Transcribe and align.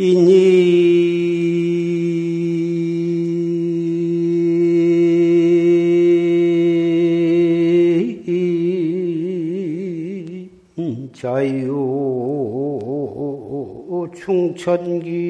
이니. 0.00 0.40
자유 11.12 11.68
충천기 14.16 15.29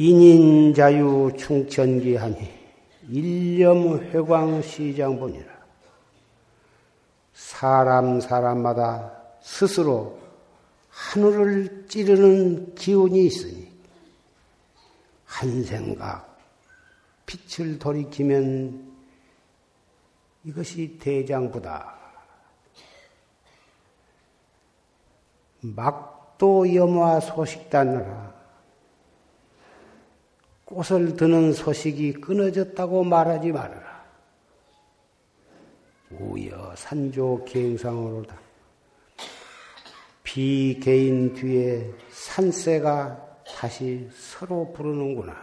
인인자유 0.00 1.32
충천기하니 1.36 2.48
일념회광시장본이라 3.10 5.52
사람 7.34 8.18
사람마다 8.18 9.12
스스로 9.42 10.18
하늘을 10.88 11.84
찌르는 11.86 12.74
기운이 12.76 13.26
있으니 13.26 13.70
한 15.26 15.62
생각 15.64 16.34
빛을 17.26 17.78
돌이키면 17.78 18.90
이것이 20.44 20.96
대장부다. 20.98 21.98
막도 25.60 26.74
염화 26.74 27.20
소식단으라 27.20 28.39
꽃을 30.70 31.16
드는 31.16 31.52
소식이 31.52 32.12
끊어졌다고 32.14 33.02
말하지 33.02 33.50
말아라. 33.50 34.04
우여 36.10 36.74
산조 36.76 37.44
갱상으로다. 37.44 38.38
비개인 40.22 41.34
뒤에 41.34 41.92
산새가 42.10 43.42
다시 43.44 44.08
서로 44.12 44.72
부르는구나. 44.72 45.34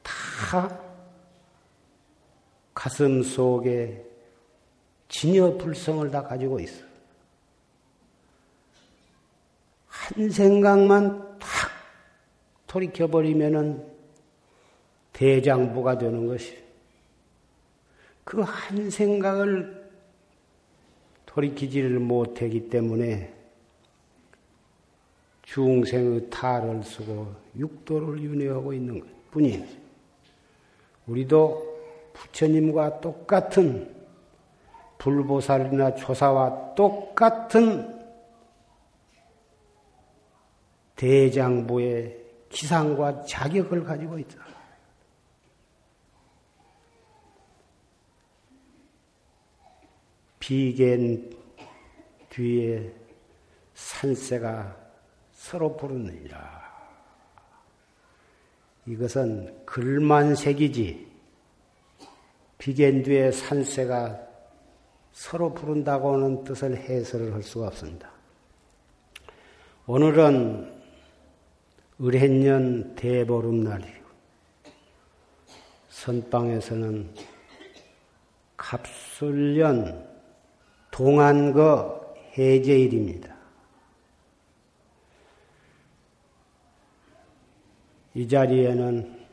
다 0.00 0.80
가슴 2.72 3.20
속에 3.20 4.06
진여 5.08 5.58
불성을 5.58 6.08
다 6.12 6.22
가지고 6.22 6.60
있어. 6.60 6.84
한 9.88 10.30
생각만 10.30 11.38
탁 11.40 11.50
돌이켜버리면은 12.68 13.84
대장부가 15.12 15.98
되는 15.98 16.28
것이. 16.28 16.62
그 18.22 18.40
한 18.40 18.88
생각을 18.88 19.90
돌이키지를 21.26 21.98
못하기 21.98 22.68
때문에 22.68 23.34
중생의 25.54 26.30
탈을 26.30 26.82
쓰고 26.82 27.32
육도를 27.56 28.20
윤회하고 28.20 28.72
있는 28.72 28.98
것 28.98 29.30
뿐인 29.30 29.64
우리도 31.06 31.78
부처님과 32.12 33.00
똑같은 33.00 33.94
불보살이나 34.98 35.94
조사와 35.94 36.74
똑같은 36.74 38.02
대장부의 40.96 42.20
기상과 42.48 43.22
자격을 43.22 43.84
가지고 43.84 44.18
있다. 44.18 44.44
비견 50.40 51.30
뒤에 52.28 52.92
산새가 53.74 54.83
서로 55.44 55.76
부르느니라. 55.76 56.64
이것은 58.86 59.66
글만 59.66 60.36
색이지 60.36 61.06
뒤에 62.58 63.30
산새가 63.30 64.20
서로 65.12 65.52
부른다고 65.52 66.14
하는 66.14 66.44
뜻을 66.44 66.78
해설을 66.78 67.34
할 67.34 67.42
수가 67.42 67.66
없습니다. 67.66 68.10
오늘은 69.86 70.72
을해년 72.00 72.94
대보름날이고 72.94 74.08
선방에서는 75.90 77.14
갑술년 78.56 80.08
동안거 80.90 82.14
해제일입니다. 82.38 83.33
이 88.14 88.28
자리에는 88.28 89.24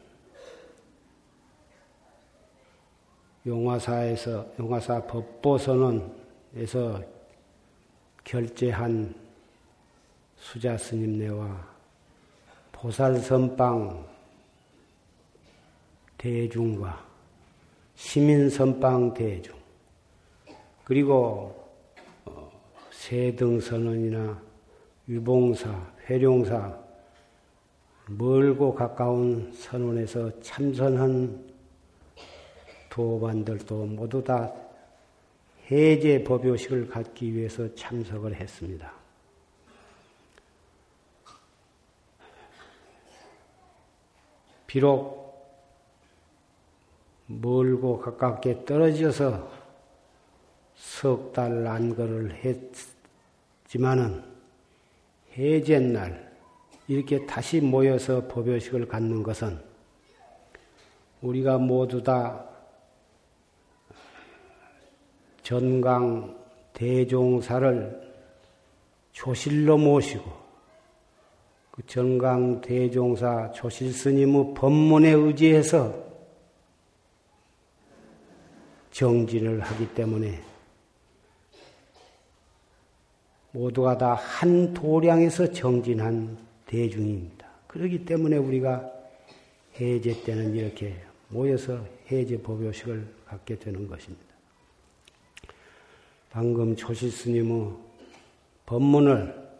용화사에서 3.46 4.54
용화사 4.60 5.06
법보서는 5.06 6.22
에서 6.56 7.02
결제한 8.24 9.16
수자 10.36 10.78
스님네와 10.78 11.70
보살선방 12.72 14.06
대중과 16.18 17.06
시민선방 17.96 19.14
대중 19.14 19.56
그리고 20.84 21.70
어, 22.26 22.52
세등선언이나 22.92 24.42
유봉사, 25.08 25.94
회룡사 26.10 26.81
멀고 28.18 28.74
가까운 28.74 29.52
선원에서 29.54 30.42
참선한 30.42 31.52
도반들도 32.90 33.86
모두 33.86 34.24
다 34.24 34.54
해제 35.70 36.24
법요식을 36.24 36.88
갖기 36.88 37.34
위해서 37.34 37.74
참석을 37.76 38.36
했습니다. 38.36 38.92
비록 44.68 45.22
멀고 47.28 48.00
가깝게 48.00 48.66
떨어져서 48.66 49.62
석 50.76 51.32
달 51.32 51.66
안거를 51.66 52.36
했지만은 53.66 54.24
해제 55.38 55.80
날 55.80 56.31
이렇게 56.92 57.26
다시 57.26 57.62
모여서 57.62 58.28
법요식을 58.28 58.90
갖는 58.90 59.24
것은 59.24 59.58
우리가 61.22 61.58
모두 61.58 62.04
다 62.04 62.46
전강 65.42 66.38
대종사를 66.74 68.12
조실로 69.14 69.78
모시고 69.78 70.30
그 71.72 71.86
전강 71.86 72.60
대종사 72.60 73.50
조실 73.54 73.94
스님의 73.94 74.54
법문에 74.54 75.12
의지해서 75.12 75.96
정진을 78.92 79.62
하기 79.62 79.94
때문에 79.96 80.42
모두가 83.54 83.98
다 83.98 84.16
한 84.16 84.74
도량에서 84.74 85.54
정진한 85.54 86.51
대중입니다. 86.72 87.46
그렇기 87.68 88.06
때문에 88.06 88.38
우리가 88.38 88.90
해제 89.76 90.24
때는 90.24 90.56
이렇게 90.56 91.04
모여서 91.28 91.86
해제 92.10 92.42
법요식을 92.42 93.14
갖게 93.26 93.60
되는 93.60 93.88
것입니다. 93.88 94.26
방금 96.30 96.74
조실 96.78 97.12
스님의 97.12 97.74
법문을 98.66 99.52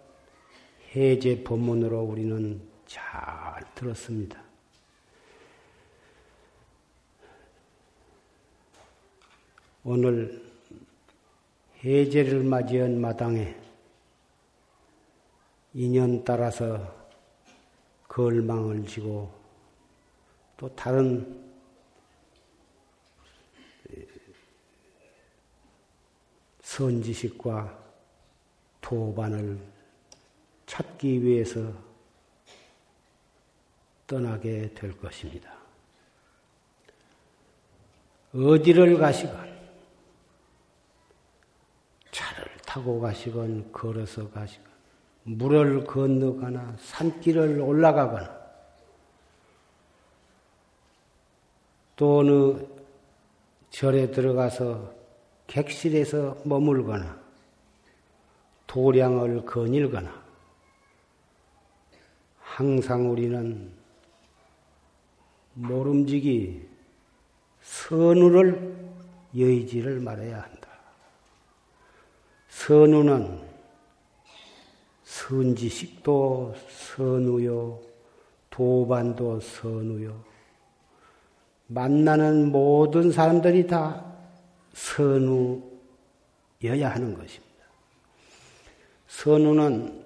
해제 0.96 1.44
법문으로 1.44 2.02
우리는 2.02 2.62
잘 2.86 3.62
들었습니다. 3.76 4.42
오늘 9.84 10.42
해제를 11.84 12.44
맞이한 12.44 13.02
마당에 13.02 13.56
인연 15.74 16.24
따라서 16.24 17.01
걸망을 18.12 18.86
지고 18.86 19.34
또 20.58 20.76
다른 20.76 21.50
선지식과 26.60 27.80
도반을 28.82 29.58
찾기 30.66 31.24
위해서 31.24 31.74
떠나게 34.08 34.74
될 34.74 34.92
것입니다. 34.98 35.54
어디를 38.34 38.98
가시건, 38.98 39.72
차를 42.12 42.58
타고 42.66 43.00
가시건, 43.00 43.72
걸어서 43.72 44.30
가시건, 44.30 44.71
물을 45.24 45.84
건너가나, 45.84 46.76
산길을 46.80 47.60
올라가거나, 47.62 48.42
또 51.96 52.20
어느 52.20 52.66
절에 53.70 54.10
들어가서 54.10 54.92
객실에서 55.46 56.38
머물거나 56.46 57.20
도량을 58.66 59.46
거닐거나 59.46 60.22
항상 62.40 63.12
우리는 63.12 63.72
모름지기 65.54 66.68
선우를 67.62 68.76
여의지를 69.38 70.00
말해야 70.00 70.42
한다. 70.42 70.70
선우는 72.50 73.51
선지식도 75.12 76.56
선우요, 76.70 77.82
도반도 78.50 79.42
선우요. 79.42 80.24
만나는 81.68 82.50
모든 82.50 83.12
사람들이 83.12 83.68
다 83.68 84.06
선우여야 84.74 85.66
하는 86.64 87.14
것입니다. 87.14 87.66
선우는 89.08 90.06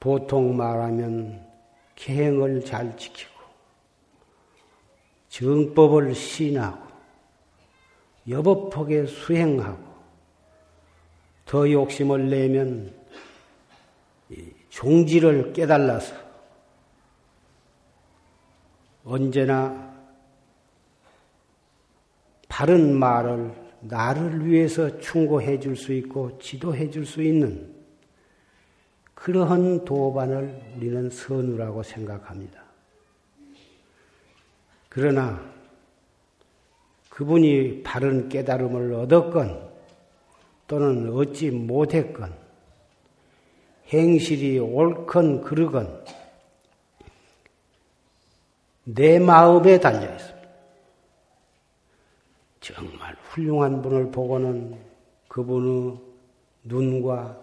보통 0.00 0.56
말하면 0.56 1.46
계행을 1.94 2.64
잘 2.64 2.96
지키고 2.96 3.34
정법을 5.28 6.14
신하고 6.14 6.86
여법하게 8.26 9.04
수행하고 9.04 9.85
더 11.46 11.70
욕심을 11.70 12.28
내면 12.28 12.92
종지를 14.68 15.52
깨달아서 15.52 16.14
언제나 19.04 19.94
바른 22.48 22.98
말을 22.98 23.52
나를 23.80 24.44
위해서 24.44 24.98
충고해 24.98 25.60
줄 25.60 25.76
수 25.76 25.92
있고 25.92 26.38
지도해 26.38 26.90
줄 26.90 27.06
수 27.06 27.22
있는 27.22 27.74
그러한 29.14 29.84
도반을 29.84 30.74
우리는 30.76 31.08
선우라고 31.08 31.82
생각합니다. 31.82 32.62
그러나 34.88 35.40
그분이 37.10 37.82
바른 37.82 38.28
깨달음을 38.28 38.92
얻었건 38.94 39.75
또는 40.66 41.12
얻지 41.14 41.50
못했건 41.50 42.34
행실이 43.88 44.58
옳건 44.58 45.42
그르건 45.42 46.04
내 48.84 49.18
마음에 49.18 49.78
달려 49.78 50.12
있습니다. 50.12 50.36
정말 52.60 53.16
훌륭한 53.30 53.82
분을 53.82 54.10
보고는 54.10 54.76
그분의 55.28 55.98
눈과 56.64 57.40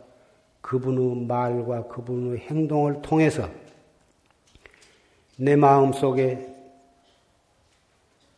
그분의 0.62 1.28
말과 1.28 1.88
그분의 1.88 2.40
행동을 2.40 3.02
통해서 3.02 3.50
내 5.38 5.56
마음 5.56 5.92
속에 5.94 6.48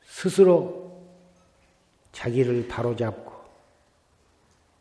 스스로 0.05 0.91
자기를 2.11 2.67
바로잡고 2.67 3.24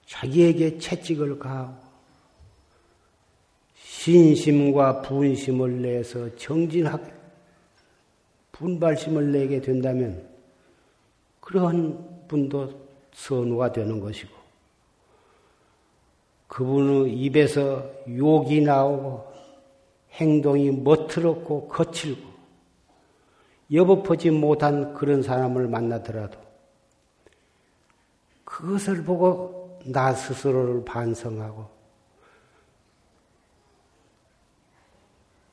자기에게 0.06 0.78
채찍을 0.78 1.38
가하고 1.38 1.84
신심과 3.74 5.02
분심을 5.02 5.82
내서 5.82 6.34
정진하게 6.36 7.12
분발심을 8.52 9.32
내게 9.32 9.60
된다면 9.60 10.28
그러한 11.40 12.26
분도 12.28 12.70
선우가 13.12 13.72
되는 13.72 14.00
것이고 14.00 14.32
그분의 16.48 17.12
입에서 17.14 17.90
욕이 18.08 18.60
나오고 18.60 19.32
행동이 20.12 20.70
멋트럽고 20.70 21.68
거칠고 21.68 22.34
여법하지 23.72 24.30
못한 24.30 24.94
그런 24.94 25.22
사람을 25.22 25.66
만나더라도 25.66 26.38
그것을 28.44 29.02
보고 29.02 29.63
나 29.86 30.12
스스로를 30.12 30.84
반성하고 30.84 31.68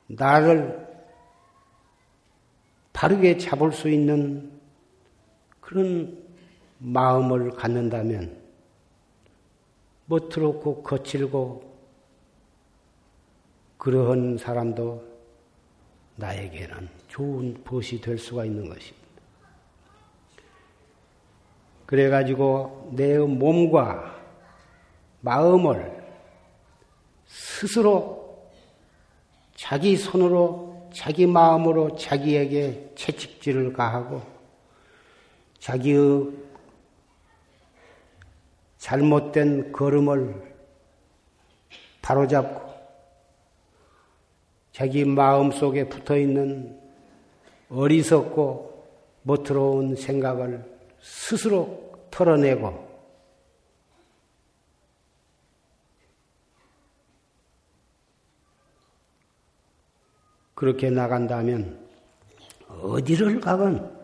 나를 0.08 0.88
바르게 2.94 3.38
잡을 3.38 3.72
수 3.72 3.90
있는 3.90 4.52
그런 5.60 6.22
마음을 6.78 7.52
갖는다면 7.52 8.42
멋트럽고 10.06 10.84
거칠고 10.84 11.72
그러한 13.78 14.38
사람도 14.38 15.12
나에게는 16.18 16.90
좋은 17.08 17.64
벗이 17.64 18.02
될 18.02 18.18
수가 18.18 18.46
있는 18.46 18.70
것입니다. 18.70 19.02
그래가지고 21.86 22.92
내 22.96 23.18
몸과 23.18 24.21
마음을 25.22 26.04
스스로 27.26 28.50
자기 29.56 29.96
손으로 29.96 30.90
자기 30.94 31.26
마음으로 31.26 31.96
자기에게 31.96 32.92
채찍질을 32.96 33.74
가하고 33.74 34.22
자기의 35.60 36.32
잘못된 38.78 39.72
걸음을 39.72 40.52
바로잡고 42.02 42.72
자기 44.72 45.06
마음 45.06 45.52
속에 45.52 45.88
붙어 45.88 46.18
있는 46.18 46.80
어리석고 47.70 48.88
멋들어온 49.22 49.96
생각을 49.96 50.66
스스로 51.00 51.92
털어내고 52.10 52.91
그렇게 60.62 60.92
나간다면 60.92 61.76
어디를 62.68 63.40
가건 63.40 64.00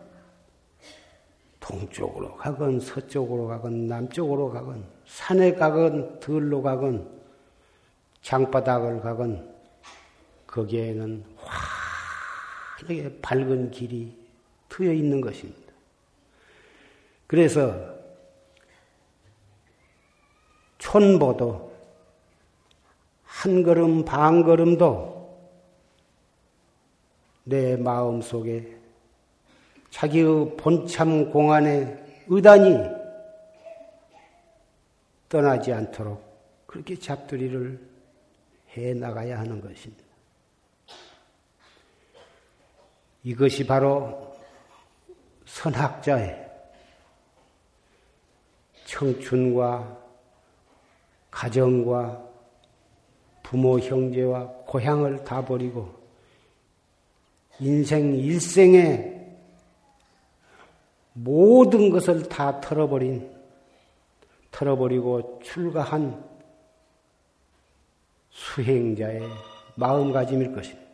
동쪽으로 1.60 2.34
가건 2.34 2.80
서쪽으로 2.80 3.46
가건 3.46 3.86
남쪽으로 3.86 4.50
가건 4.50 4.84
산에 5.06 5.54
가건 5.54 6.18
들로 6.18 6.60
가건 6.60 7.08
장바닥을 8.22 9.02
가건 9.02 9.54
거기에는 10.48 11.24
환하게 11.36 13.20
밝은 13.22 13.70
길이 13.70 14.18
트여 14.68 14.92
있는 14.92 15.20
것입니다. 15.20 15.72
그래서 17.28 17.72
촌보도 20.78 21.72
한 23.22 23.62
걸음 23.62 24.04
반 24.04 24.42
걸음도 24.42 25.17
내 27.48 27.76
마음 27.76 28.20
속에 28.20 28.76
자기의 29.88 30.56
본참 30.58 31.30
공안의 31.30 32.24
의단이 32.28 32.76
떠나지 35.30 35.72
않도록 35.72 36.22
그렇게 36.66 36.98
잡두리를 36.98 37.88
해 38.76 38.92
나가야 38.92 39.38
하는 39.38 39.62
것입니다. 39.62 40.04
이것이 43.24 43.66
바로 43.66 44.36
선학자의 45.46 46.46
청춘과 48.84 49.98
가정과 51.30 52.26
부모 53.42 53.78
형제와 53.78 54.48
고향을 54.66 55.24
다 55.24 55.42
버리고 55.42 55.97
인생 57.60 58.14
일생에 58.14 59.18
모든 61.12 61.90
것을 61.90 62.28
다 62.28 62.60
털어버린 62.60 63.36
털어버리고 64.50 65.40
출가한 65.42 66.24
수행자의 68.30 69.22
마음가짐일 69.74 70.52
것입니다. 70.52 70.88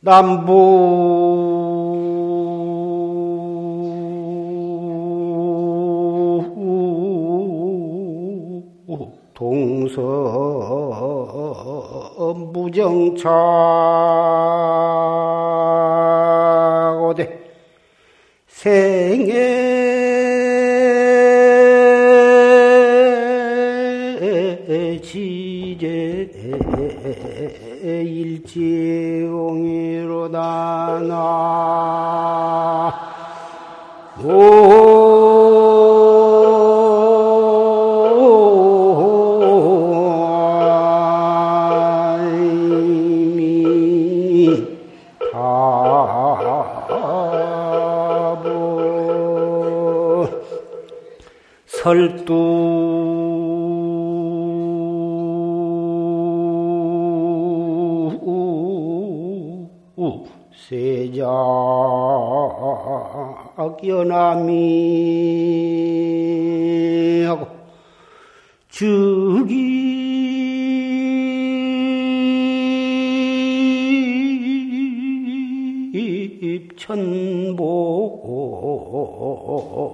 남부 0.00 1.45
무정차 12.52 13.30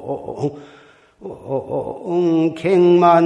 천봉 0.02 0.50
갱만봉이니라 2.56 3.22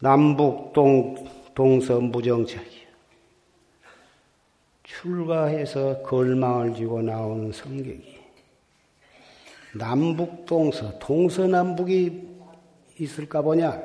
남북동 0.00 1.28
동서 1.54 2.00
무정착이야. 2.00 2.88
출가해서 4.82 6.02
걸망을 6.02 6.74
쥐고 6.74 7.02
나오는 7.02 7.52
성격이 7.52 8.18
남북동서 9.74 10.98
동서남북이 10.98 12.28
있을까 12.98 13.40
보냐? 13.42 13.80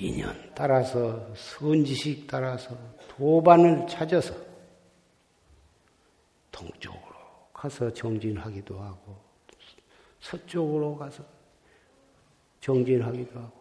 인연 0.00 0.34
따라서 0.54 1.34
선지식 1.34 2.26
따라서 2.26 2.76
도반을 3.08 3.86
찾아서 3.86 4.34
동쪽으로 6.50 7.14
가서 7.52 7.92
정진하기도 7.92 8.80
하고 8.80 9.16
서쪽으로 10.20 10.96
가서 10.96 11.37
정진하기도 12.60 13.38
하고 13.38 13.52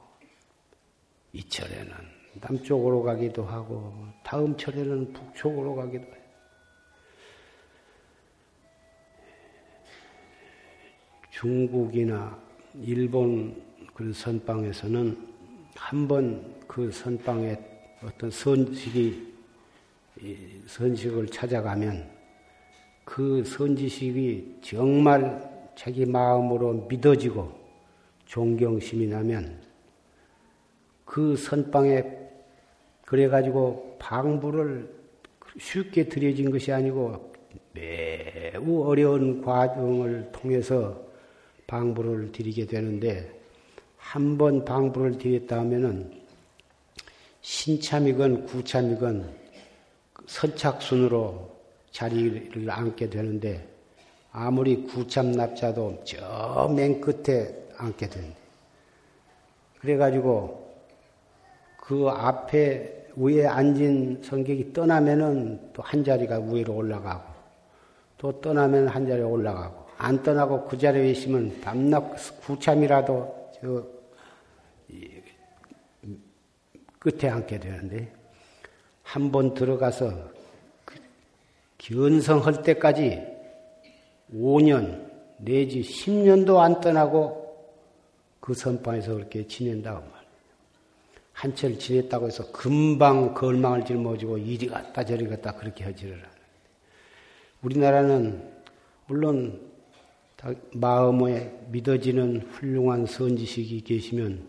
이 1.34 1.44
철에는 1.44 1.92
남쪽으로 2.42 3.04
가기도 3.04 3.44
하고 3.44 3.94
다음 4.24 4.56
철에는 4.58 5.14
북쪽으로 5.14 5.76
가기도 5.76 6.06
해요. 6.06 6.16
중국이나 11.32 12.38
일본 12.76 13.62
그 13.94 14.12
선방에서는 14.14 15.28
한 15.76 16.08
번 16.08 16.58
그 16.68 16.92
선방에 16.92 17.58
어떤 18.04 18.30
선식이 18.30 19.34
선식을 20.68 21.28
찾아가면 21.28 22.08
그 23.04 23.44
선지식이 23.44 24.60
정말 24.62 25.72
자기 25.76 26.06
마음으로 26.06 26.88
믿어지고 26.88 27.57
존경심이 28.28 29.08
나면 29.08 29.60
그 31.06 31.36
선방에 31.36 32.04
그래가지고 33.06 33.96
방부를 34.00 34.94
쉽게 35.58 36.08
들여진 36.10 36.52
것이 36.52 36.72
아니고 36.72 37.34
매우 37.74 38.84
어려운 38.86 39.42
과정을 39.42 40.30
통해서 40.32 41.02
방부를 41.68 42.32
드리게 42.32 42.66
되는데 42.66 43.32
한 43.98 44.38
번 44.38 44.64
방부를 44.64 45.18
드렸다 45.18 45.60
하면은 45.60 46.12
신참이건 47.42 48.46
구참이건 48.46 49.30
선착순으로 50.26 51.56
자리를 51.92 52.70
앉게 52.70 53.10
되는데 53.10 53.68
아무리 54.32 54.84
구참 54.84 55.32
납자도 55.32 56.04
저 56.06 56.68
맨 56.74 57.00
끝에 57.02 57.67
앉게 57.78 58.10
되는데 58.10 58.36
그래가지고 59.80 60.68
그 61.78 62.08
앞에 62.10 63.08
위에 63.16 63.46
앉은 63.48 64.22
성격이 64.24 64.74
떠나면은 64.74 65.72
또 65.74 65.82
한 65.82 66.04
자리가 66.04 66.40
위로 66.40 66.76
올라가고 66.76 67.24
또 68.18 68.42
떠나면 68.42 68.88
한 68.88 69.08
자리에 69.08 69.24
올라가고 69.24 69.88
안 69.98 70.22
떠나고 70.22 70.66
그 70.66 70.78
자리에 70.78 71.10
있으면 71.12 71.60
밤낮 71.62 72.14
구참이라도 72.42 73.52
저 73.60 73.84
끝에 77.00 77.30
앉게 77.30 77.60
되는데 77.60 78.12
한 79.04 79.32
번 79.32 79.54
들어가서 79.54 80.12
그 80.84 80.96
견성할 81.78 82.62
때까지 82.64 83.24
5년 84.34 85.08
내지 85.38 85.82
10년도 85.82 86.58
안 86.58 86.82
떠나고 86.82 87.47
그 88.40 88.54
선방에서 88.54 89.16
그렇게 89.16 89.48
지낸다고 89.48 90.02
말. 90.10 90.18
한철 91.34 91.78
지냈다고 91.78 92.28
해서 92.28 92.52
금방 92.52 93.34
걸망을 93.34 93.86
짊어지고 93.86 94.40
이리 94.40 94.68
갔다 94.68 95.06
저리 95.06 95.28
갔다 95.28 95.54
그렇게 95.54 95.84
하지를 95.84 96.16
않아요. 96.16 96.30
우리나라는 97.62 98.52
물론 99.08 99.62
마음에 100.74 101.60
믿어지는 101.70 102.42
훌륭한 102.52 103.06
선지식이 103.06 103.82
계시면 103.82 104.48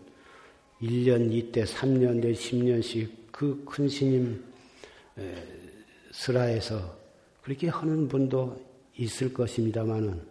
1년 0.81 1.31
이때 1.31 1.63
3년 1.63 2.21
내 2.21 2.31
10년씩 2.33 3.31
그 3.31 3.63
큰 3.65 3.87
스님 3.87 4.43
슬하에서 6.11 6.97
그렇게 7.41 7.67
하는 7.67 8.07
분도 8.07 8.57
있을 8.97 9.33
것입니다만은 9.33 10.21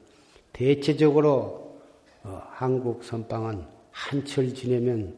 대체적으로 0.52 1.32
어, 1.32 1.67
한국 2.50 3.04
선방은 3.04 3.64
한철 3.90 4.54
지내면 4.54 5.14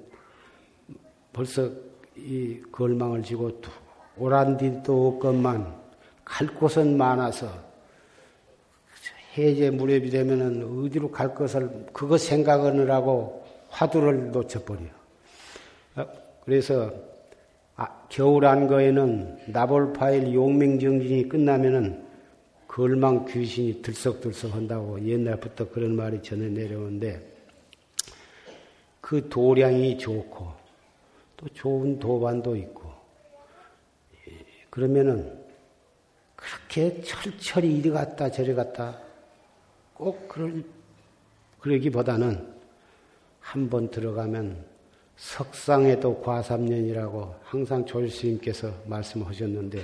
벌써 1.32 1.70
이 2.16 2.60
걸망을 2.72 3.22
지고 3.22 3.60
오란 4.16 4.56
뒤도 4.56 5.08
없건만 5.08 5.74
갈 6.24 6.46
곳은 6.48 6.96
많아서 6.96 7.48
해제 9.36 9.70
무렵이 9.70 10.10
되면은 10.10 10.84
어디로 10.84 11.10
갈 11.10 11.34
것을 11.34 11.86
그거 11.92 12.18
생각하느라고 12.18 13.44
화두를 13.68 14.32
놓쳐버려. 14.32 14.80
어, 15.96 16.06
그래서 16.44 16.92
아, 17.76 17.86
겨울 18.08 18.44
안거에는 18.44 19.38
나볼파일 19.46 20.34
용맹정진이 20.34 21.28
끝나면은 21.28 22.09
걸망 22.70 23.24
귀신이 23.24 23.82
들썩들썩 23.82 24.54
한다고 24.54 25.04
옛날부터 25.04 25.68
그런 25.70 25.96
말이 25.96 26.22
전해 26.22 26.48
내려오는데 26.48 27.20
그 29.00 29.28
도량이 29.28 29.98
좋고 29.98 30.46
또 31.36 31.48
좋은 31.48 31.98
도반도 31.98 32.54
있고. 32.54 32.88
그러면은 34.70 35.36
그렇게 36.36 37.02
철철이 37.02 37.78
이리 37.78 37.90
갔다 37.90 38.30
저리 38.30 38.54
갔다 38.54 38.96
꼭 39.94 40.28
그럴 40.28 40.62
그러기보다는 41.58 42.54
한 43.40 43.68
번 43.68 43.90
들어가면 43.90 44.64
석상에도 45.16 46.20
과삼년이라고 46.20 47.34
항상 47.42 47.84
조실스님께서 47.84 48.72
말씀하셨는데 48.86 49.82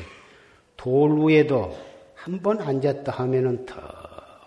돌 0.76 1.28
위에도 1.28 1.76
한 2.16 2.40
번 2.42 2.60
앉았다 2.60 3.12
하면은 3.12 3.64
더 3.66 3.76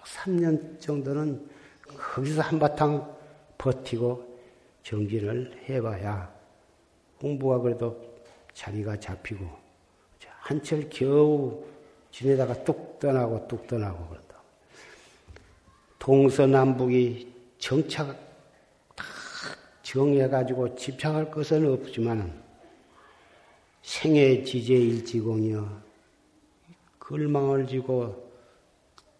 3년 0.04 0.80
정도는 0.80 1.48
거기서 1.88 2.42
한바탕 2.42 3.16
버티고 3.58 4.38
정진을 4.84 5.66
해봐야 5.70 6.34
공부가 7.20 7.60
그래도 7.60 7.96
자리가 8.54 9.00
잡히고 9.00 9.46
한철 10.40 10.90
겨우 10.90 11.64
지내다가 12.12 12.64
뚝 12.64 12.98
떠나고 13.00 13.48
뚝 13.48 13.68
떠나고 13.68 14.08
그런다. 14.08 14.36
동서남북이 16.00 17.32
정착 17.60 18.18
다 18.96 19.06
정해가지고 19.84 20.76
집착할 20.76 21.30
것은 21.30 21.72
없지만 21.72 22.42
생애 23.84 24.44
지제 24.44 24.74
일지공이여 24.74 25.89
걸망을 27.10 27.66
지고 27.66 28.32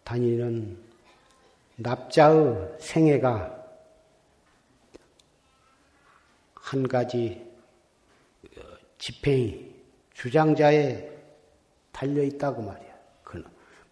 다니는 0.04 0.78
납자의 1.74 2.76
생애가 2.78 3.66
한 6.54 6.86
가지 6.86 7.44
집행이 8.96 9.74
주장자에 10.14 11.10
달려 11.90 12.22
있다고 12.22 12.62
말이야. 12.62 12.94
그 13.24 13.42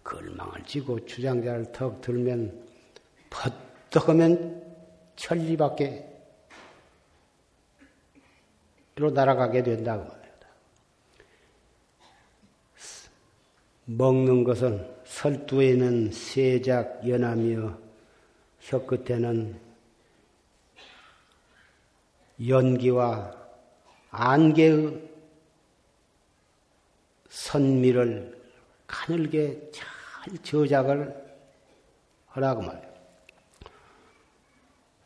걸망을 0.04 0.62
지고 0.64 1.04
주장자를 1.04 1.72
턱 1.72 2.00
들면 2.00 2.68
버떡하면 3.30 4.76
천리밖에 5.16 6.04
로 8.94 9.10
날아가게 9.10 9.64
된다고 9.64 10.04
말이야. 10.04 10.18
먹는 13.90 14.44
것은 14.44 14.86
설두에는 15.04 16.12
세작 16.12 17.08
연하며 17.08 17.78
혀끝에는 18.60 19.58
연기와 22.46 23.34
안개의 24.10 25.08
선미를 27.30 28.38
가늘게 28.86 29.70
잘 29.72 30.36
저작을 30.42 31.14
하라고 32.26 32.60
말이에요. 32.60 32.88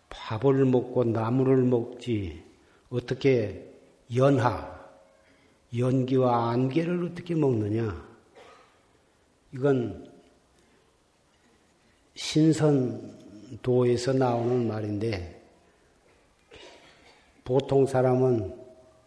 밥을 0.08 0.64
먹고 0.64 1.04
나무를 1.04 1.58
먹지 1.58 2.42
어떻게 2.90 3.64
연하, 4.14 4.76
연기와 5.76 6.50
안개를 6.50 7.04
어떻게 7.04 7.36
먹느냐? 7.36 8.11
이건 9.52 10.10
신선도에서 12.14 14.14
나오는 14.14 14.66
말인데 14.66 15.42
보통 17.44 17.84
사람은 17.84 18.58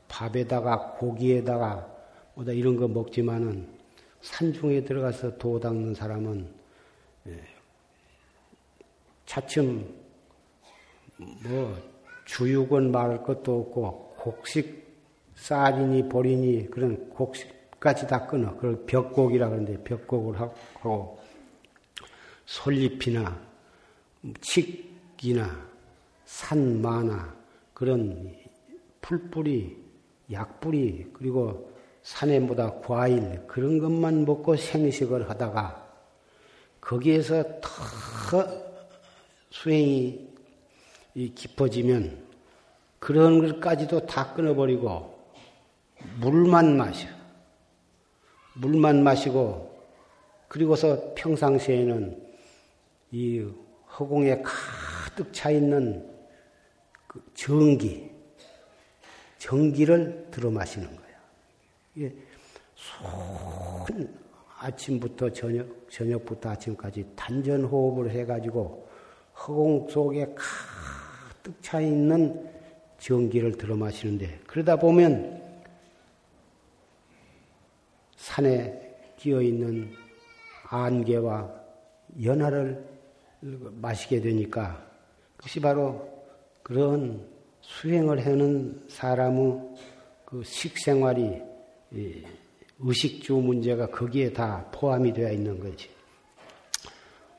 밥에다가 0.08 0.94
고기에다가 0.94 1.92
뭐다 2.36 2.52
이런 2.52 2.78
거 2.78 2.88
먹지만은 2.88 3.68
산중에 4.22 4.84
들어가서 4.84 5.38
도 5.38 5.60
닦는 5.60 5.96
사람은 5.96 6.48
예, 7.28 7.42
차츰 9.26 9.96
뭐 11.18 11.76
주육은 12.26 12.92
말할 12.92 13.24
것도 13.24 13.62
없고 13.62 14.16
곡식 14.18 14.86
쌀이니 15.36 16.10
보리니 16.10 16.70
그런 16.70 17.10
곡식 17.10 17.55
까지 17.80 18.08
다 18.08 18.26
끊어. 18.26 18.56
그걸 18.56 18.86
벽곡이라 18.86 19.50
그러는데 19.50 19.84
벽곡을 19.84 20.40
하고 20.40 21.20
솔잎이나 22.46 23.40
칡이나 24.42 25.66
산마나 26.26 27.36
그런 27.74 28.36
풀뿌리, 29.02 29.78
약뿌리, 30.32 31.12
그리고 31.14 31.72
산에보다 32.02 32.80
과일, 32.82 33.46
그런 33.48 33.80
것만 33.80 34.26
먹고 34.26 34.56
생식을 34.56 35.30
하다가 35.30 35.86
거기에서 36.82 37.44
더 37.62 38.48
수행이 39.50 40.28
깊어지면 41.14 42.26
그런 43.00 43.40
것까지도 43.40 44.06
다 44.06 44.34
끊어버리고 44.34 45.16
물만 46.20 46.78
마셔. 46.78 47.15
물만 48.56 49.04
마시고 49.04 49.76
그리고서 50.48 51.14
평상시에는 51.16 52.24
이 53.12 53.46
허공에 53.98 54.42
가득 54.42 55.34
차 55.34 55.50
있는 55.50 56.10
그 57.08 57.24
전기, 57.34 58.12
전기를 59.38 60.28
들어 60.32 60.50
마시는 60.50 60.88
거예요. 60.88 61.18
이게 61.96 62.16
아침부터 64.60 65.32
저녁, 65.32 65.68
저녁부터 65.90 66.50
아침까지 66.50 67.06
단전 67.16 67.66
호흡을 67.66 68.12
해가지고 68.12 68.88
허공 69.38 69.88
속에 69.90 70.34
가득 70.36 71.62
차 71.62 71.80
있는 71.80 72.50
전기를 72.98 73.58
들어 73.58 73.76
마시는데 73.76 74.40
그러다 74.48 74.78
보면 74.78 75.45
산에 78.26 78.74
끼어 79.18 79.40
있는 79.40 79.94
안개와 80.68 81.48
연화를 82.24 82.84
마시게 83.40 84.20
되니까 84.20 84.84
그것이 85.38 85.60
바로 85.60 86.10
그런 86.64 87.24
수행을 87.62 88.26
하는 88.26 88.84
사람의 88.88 89.60
그 90.26 90.44
식생활이 90.44 91.40
의식주 92.80 93.36
문제가 93.36 93.86
거기에 93.92 94.34
다 94.34 94.68
포함이 94.74 95.14
되어 95.14 95.32
있는 95.32 95.60
거지. 95.60 95.88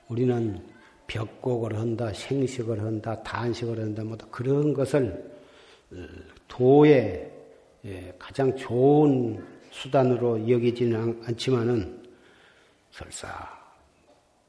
우리는 0.09 0.65
벽곡을 1.09 1.77
한다, 1.77 2.13
생식을 2.13 2.81
한다, 2.81 3.21
단식을 3.25 3.81
한다, 3.81 4.05
뭐 4.05 4.17
그런 4.31 4.73
것을 4.73 5.33
어, 5.93 5.97
도의 6.47 7.33
예, 7.85 8.15
가장 8.19 8.55
좋은 8.57 9.56
수단으로 9.77 10.49
여기지는 10.49 11.23
않지만은 11.27 12.03
설사 12.91 13.29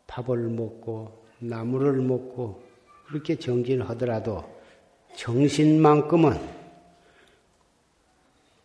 밥을 0.07 0.37
먹고 0.49 1.25
나무를 1.39 2.01
먹고 2.01 2.63
그렇게 3.05 3.35
정진을 3.35 3.87
하더라도 3.89 4.43
정신만큼은 5.15 6.57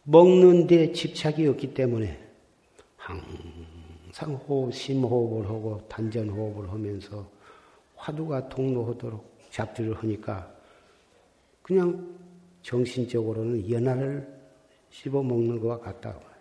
먹는 0.05 0.67
데 0.67 0.93
집착이 0.93 1.47
없기 1.49 1.75
때문에 1.75 2.19
항상 2.97 4.35
호흡, 4.47 4.73
심호흡을 4.73 5.49
하고 5.49 5.81
단전호흡을 5.89 6.71
하면서 6.71 7.29
화두가 7.97 8.49
통로하도록 8.49 9.49
잡지를 9.51 9.95
하니까 9.95 10.53
그냥 11.63 12.17
정신적으로는 12.63 13.69
연화를 13.69 14.41
씹어 14.91 15.23
먹는 15.23 15.61
것과 15.61 15.81
같다. 15.81 16.32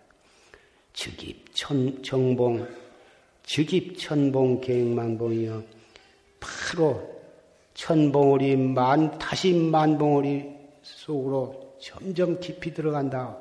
즉입 0.92 1.54
천, 1.54 2.02
정봉, 2.02 2.66
즉입 3.44 3.98
천봉 3.98 4.60
계획만봉이여 4.60 5.62
바로 6.40 7.10
천봉우리 7.74 8.56
만, 8.56 9.18
다시 9.18 9.52
만봉우리 9.54 10.52
속으로 10.82 11.76
점점 11.80 12.38
깊이 12.38 12.72
들어간다. 12.72 13.36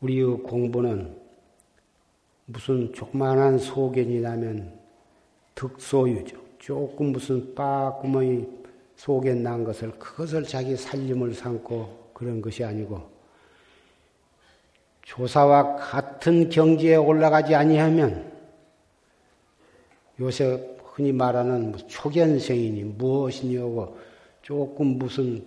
우리의 0.00 0.38
공부는 0.38 1.16
무슨 2.46 2.92
조그만한 2.92 3.58
소견이 3.58 4.20
나면 4.20 4.78
득소유죠. 5.54 6.36
조금 6.58 7.12
무슨 7.12 7.54
빠구멍이 7.54 8.46
속에 8.96 9.34
난 9.34 9.64
것을 9.64 9.92
그것을 9.92 10.44
자기 10.44 10.76
살림을 10.76 11.34
삼고 11.34 12.10
그런 12.12 12.40
것이 12.40 12.64
아니고 12.64 13.13
조사와 15.04 15.76
같은 15.76 16.48
경지에 16.48 16.96
올라가지 16.96 17.54
아니하면 17.54 18.32
요새 20.18 20.76
흔히 20.82 21.12
말하는 21.12 21.74
초견생이니 21.86 22.84
무엇이냐고 22.84 23.98
조금 24.42 24.98
무슨 24.98 25.44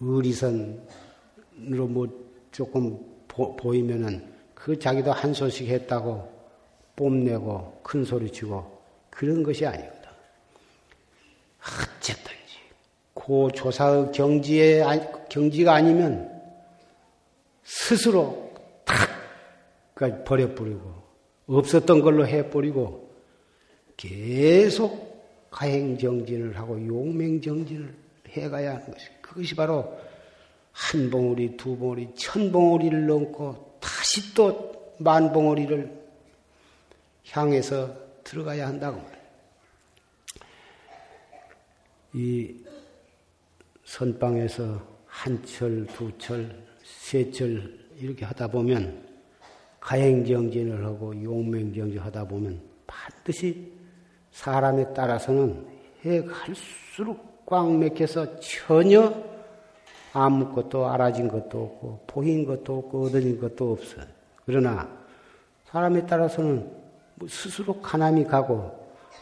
의리선으로 0.00 0.78
뭐 1.88 2.08
조금 2.50 2.98
보, 3.28 3.74
이면은 3.74 4.26
그 4.54 4.78
자기도 4.78 5.12
한 5.12 5.32
소식 5.32 5.68
했다고 5.68 6.28
뽐내고 6.96 7.80
큰 7.82 8.04
소리 8.04 8.30
치고 8.30 8.80
그런 9.08 9.42
것이 9.42 9.64
아니거든. 9.64 10.00
어쨌든지 11.60 12.58
고 13.14 13.50
조사의 13.50 14.12
경지에 14.12 14.82
경지가 15.28 15.74
아니면 15.74 16.39
스스로 17.62 18.52
탁 18.84 20.24
버려버리고 20.24 20.94
없었던 21.46 22.00
걸로 22.00 22.26
해버리고 22.26 23.10
계속 23.96 25.48
가행정진을 25.50 26.58
하고 26.58 26.84
용맹정진을 26.86 27.94
해가야 28.28 28.74
하는 28.76 28.90
것이 28.92 29.08
그것이 29.20 29.54
바로 29.54 29.98
한 30.72 31.10
봉우리, 31.10 31.56
두 31.56 31.76
봉우리, 31.76 32.14
천 32.14 32.50
봉우리를 32.52 33.06
넘고 33.06 33.78
다시 33.80 34.32
또 34.34 34.70
만 35.00 35.32
봉우리를 35.32 35.98
향해서 37.30 37.96
들어가야 38.22 38.68
한다고 38.68 38.98
말이에요. 38.98 39.20
이 42.12 42.54
선방에서 43.84 44.86
한 45.06 45.42
철, 45.44 45.86
두 45.86 46.16
철, 46.18 46.54
세철 47.10 47.60
이렇게 47.98 48.24
하다 48.24 48.46
보면 48.46 49.02
가행정진을 49.80 50.84
하고 50.84 51.12
용맹정진 51.20 51.98
하다 51.98 52.24
보면 52.28 52.60
반드시 52.86 53.72
사람에 54.30 54.94
따라서는 54.94 55.66
해 56.04 56.22
갈수록 56.22 57.44
꽉 57.46 57.68
맥혀서 57.76 58.38
전혀 58.38 59.12
아무것도 60.12 60.86
알아진 60.86 61.26
것도 61.26 61.62
없고 61.64 62.04
보인 62.06 62.44
것도 62.44 62.78
없고 62.78 63.06
얻어진 63.06 63.40
것도 63.40 63.72
없어. 63.72 64.02
그러나 64.46 64.88
사람에 65.64 66.06
따라서는 66.06 66.70
뭐 67.16 67.28
스스로 67.28 67.80
가남이 67.80 68.24
가고 68.24 68.70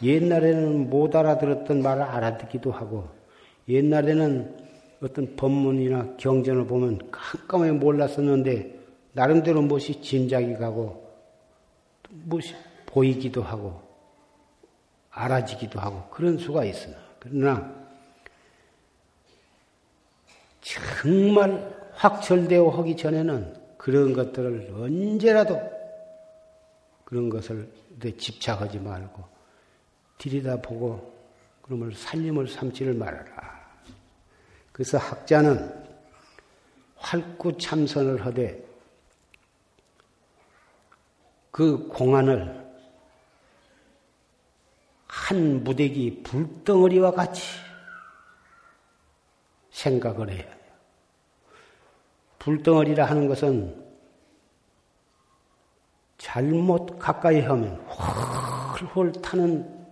옛날에는 0.03 0.91
못 0.91 1.17
알아들었던 1.17 1.81
말을 1.81 2.03
알아듣기도 2.03 2.71
하고 2.71 3.09
옛날에는 3.67 4.68
어떤 5.01 5.37
법문이나 5.37 6.17
경전을 6.17 6.67
보면 6.67 7.11
깜깜하게 7.11 7.73
몰랐었는데 7.73 8.79
나름대로 9.13 9.63
무엇이 9.63 10.01
짐작이 10.01 10.55
가고 10.55 11.09
무엇이 12.09 12.55
보이기도 12.87 13.43
하고 13.43 13.81
알아지기도 15.11 15.79
하고 15.81 16.09
그런 16.11 16.39
수가 16.39 16.65
있으나 16.65 16.97
그러나 17.19 17.79
정말 20.61 21.77
확철되어 21.95 22.69
하기 22.69 22.97
전에는 22.97 23.57
그런 23.77 24.13
것들을 24.13 24.73
언제라도 24.75 25.61
그런 27.05 27.29
것을 27.31 27.69
집착하지 28.19 28.79
말고 28.79 29.25
들여다보고 30.19 31.19
그러면 31.63 31.93
살림을 31.93 32.49
삼지를 32.49 32.95
말아라. 32.95 33.58
그래서 34.79 34.97
학자는 34.97 35.75
활구 36.95 37.59
참선을 37.59 38.25
하되 38.25 38.65
그 41.51 41.89
공안을 41.89 42.65
한 45.09 45.65
무대기 45.65 46.23
불덩어리와 46.23 47.11
같이 47.11 47.43
생각을 49.71 50.31
해야 50.31 50.45
돼요. 50.45 50.57
불덩어리라 52.39 53.05
하는 53.05 53.27
것은 53.27 53.85
잘못 56.19 57.01
가까이 57.01 57.41
하면 57.41 57.85
훨훨 57.89 59.11
타는 59.11 59.87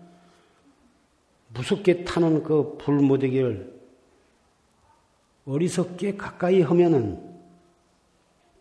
무섭게 1.55 2.05
타는 2.05 2.45
그 2.45 2.77
불무대기를 2.79 3.76
어리석게 5.47 6.17
가까이 6.17 6.63
하면은 6.63 7.35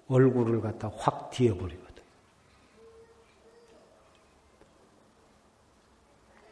얼굴을 0.08 0.62
갖다 0.62 0.92
확 0.96 1.32
뒤어버리거든. 1.32 2.04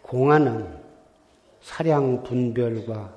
공안은 0.02 0.84
사량 1.62 2.24
분별과 2.24 3.16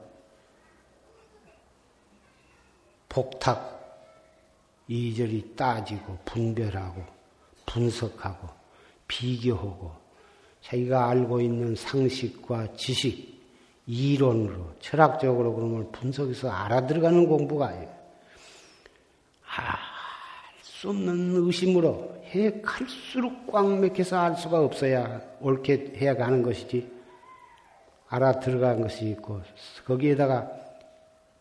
복탁 3.08 3.76
이절이 4.88 5.54
따지고 5.56 6.18
분별하고 6.24 7.02
분석하고 7.64 8.48
비교하고 9.08 9.92
자기가 10.60 11.08
알고 11.08 11.40
있는 11.40 11.74
상식과 11.74 12.76
지식, 12.76 13.35
이론으로 13.86 14.72
철학적으로 14.80 15.54
그런 15.54 15.74
걸 15.74 15.86
분석해서 15.92 16.50
알아들어가는 16.50 17.28
공부가 17.28 17.68
아니에요. 17.68 17.96
알수 19.56 20.90
없는 20.90 21.46
의심으로 21.46 22.22
해 22.34 22.60
갈수록 22.60 23.46
꽉 23.46 23.78
맥혀서 23.78 24.18
알 24.18 24.36
수가 24.36 24.60
없어야 24.60 25.20
옳게 25.40 25.94
해야 25.96 26.16
가는 26.16 26.42
것이지. 26.42 26.90
알아 28.08 28.40
들어간 28.40 28.82
것이 28.82 29.10
있고 29.10 29.40
거기에다가 29.84 30.50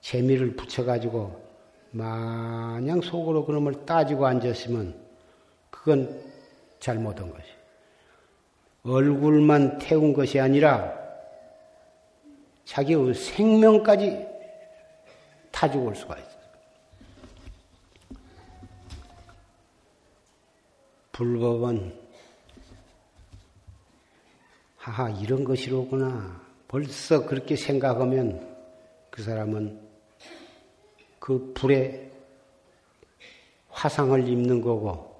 재미를 0.02 0.56
붙여가지고 0.56 1.44
마냥 1.92 3.02
속으로 3.02 3.46
그놈을 3.46 3.86
따지고 3.86 4.28
앉았으면 4.28 4.96
그건 5.70 6.22
잘못한 6.80 7.32
것이. 7.32 7.48
얼굴만 8.84 9.80
태운 9.80 10.14
것이 10.14 10.40
아니라 10.40 11.05
자기의 12.66 13.14
생명까지 13.14 14.28
타 15.52 15.70
죽을 15.72 15.96
수가 15.96 16.18
있어. 16.18 16.30
불법은 21.12 21.98
하하 24.78 25.10
이런 25.10 25.44
것이로구나. 25.44 26.42
벌써 26.68 27.26
그렇게 27.26 27.56
생각하면 27.56 28.56
그 29.10 29.24
사람은 29.24 29.80
그 31.20 31.54
불에 31.54 32.12
화상을 33.70 34.28
입는 34.28 34.62
거고 34.62 35.16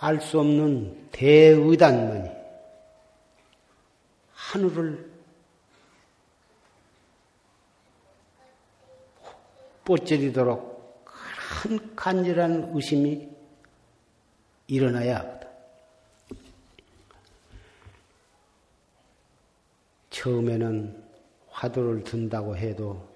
알수 0.00 0.38
없는 0.40 1.08
대의단만이 1.10 2.37
하늘을 4.48 5.12
뽀찌리도록 9.84 11.04
큰 11.62 11.94
간절한 11.94 12.70
의심이 12.74 13.28
일어나야 14.68 15.18
하거든. 15.18 15.48
처음에는 20.08 21.04
화두를 21.50 22.04
든다고 22.04 22.56
해도 22.56 23.06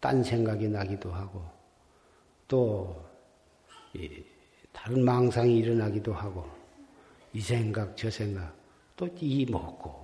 딴 0.00 0.24
생각이 0.24 0.68
나기도 0.68 1.12
하고 1.12 1.44
또 2.48 3.04
다른 4.72 5.04
망상이 5.04 5.58
일어나기도 5.58 6.14
하고 6.14 6.48
이 7.34 7.40
생각 7.40 7.94
저 7.98 8.10
생각 8.10 8.54
또 8.96 9.06
이 9.20 9.44
먹고 9.44 10.01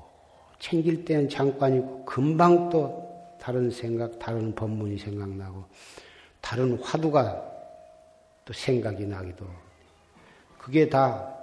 챙길 0.59 1.05
때는 1.05 1.29
잠깐이고 1.29 2.05
금방 2.05 2.71
또 2.71 3.07
다른 3.41 3.71
생각 3.71 4.19
다른 4.19 4.55
법문이 4.55 4.99
생각나고 4.99 5.65
다른 6.41 6.79
화두가 6.79 7.45
또 8.45 8.53
생각이 8.53 9.07
나기도 9.07 9.47
그게 10.59 10.89
다 10.89 11.35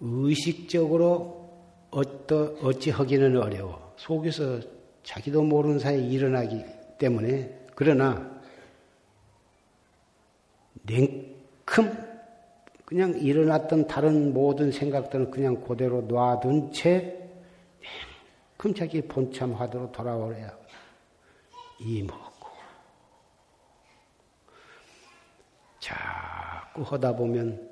의식적으로 0.00 1.48
어떠, 1.90 2.54
어찌 2.62 2.90
하기는 2.90 3.36
어려워. 3.40 3.94
속에서 3.96 4.60
자기도 5.02 5.42
모르는 5.42 5.78
사이에 5.78 6.06
일어나기 6.06 6.62
때문에 6.98 7.66
그러나 7.74 8.30
냉큼 10.82 12.08
그냥 12.84 13.18
일어났던 13.18 13.86
다른 13.86 14.32
모든 14.32 14.70
생각들은 14.70 15.30
그냥 15.30 15.62
그대로 15.62 16.02
놔둔 16.02 16.72
채 16.72 17.17
냉큼 18.58 18.74
자기 18.74 19.00
본참 19.00 19.52
화두로 19.54 19.90
돌아오래야 19.92 20.50
이 21.80 22.02
먹고 22.02 22.48
자꾸 25.78 26.82
하다 26.82 27.16
보면 27.16 27.68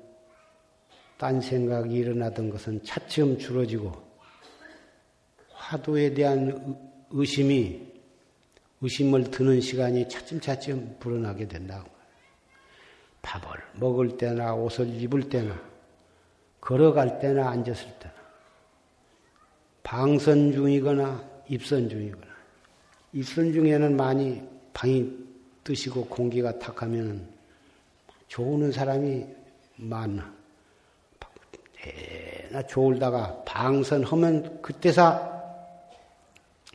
딴 1.17 1.41
생각이 1.41 1.93
일어나던 1.93 2.49
것은 2.49 2.83
차츰 2.83 3.37
줄어지고 3.37 3.91
화두에 5.51 6.13
대한 6.13 6.77
의심이 7.09 7.85
의심을 8.79 9.31
드는 9.31 9.59
시간이 9.59 10.07
차츰차츰 10.07 10.97
불어나게 10.99 11.47
된다고. 11.47 11.89
밥을 13.23 13.49
먹을 13.73 14.17
때나 14.17 14.53
옷을 14.53 14.87
입을 15.01 15.29
때나 15.29 15.59
걸어갈 16.61 17.19
때나 17.19 17.49
앉았을 17.49 17.99
때나 17.99 18.16
방선 19.87 20.51
중이거나 20.51 21.23
입선 21.47 21.87
중이거나. 21.87 22.25
입선 23.13 23.53
중에는 23.53 23.95
많이 23.95 24.43
방이 24.73 25.09
뜨시고 25.63 26.07
공기가 26.07 26.59
탁하면 26.59 27.25
좋은 28.27 28.69
사람이 28.69 29.25
많나 29.77 30.29
대나 31.71 32.67
좋을다가 32.67 33.43
방선하면 33.45 34.61
그때사 34.61 35.41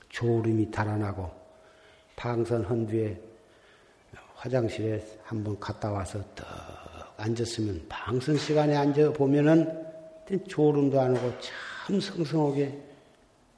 졸음이 0.08 0.70
달아나고 0.70 1.30
방선한 2.16 2.86
뒤에 2.86 3.20
화장실에 4.36 5.04
한번 5.22 5.60
갔다 5.60 5.92
와서 5.92 6.18
떡 6.34 6.46
앉았으면 7.18 7.88
방선 7.90 8.38
시간에 8.38 8.74
앉아 8.74 9.12
보면은 9.12 9.84
졸음도 10.48 10.98
안 10.98 11.14
오고 11.14 11.30
참 11.40 12.00
성성하게 12.00 12.91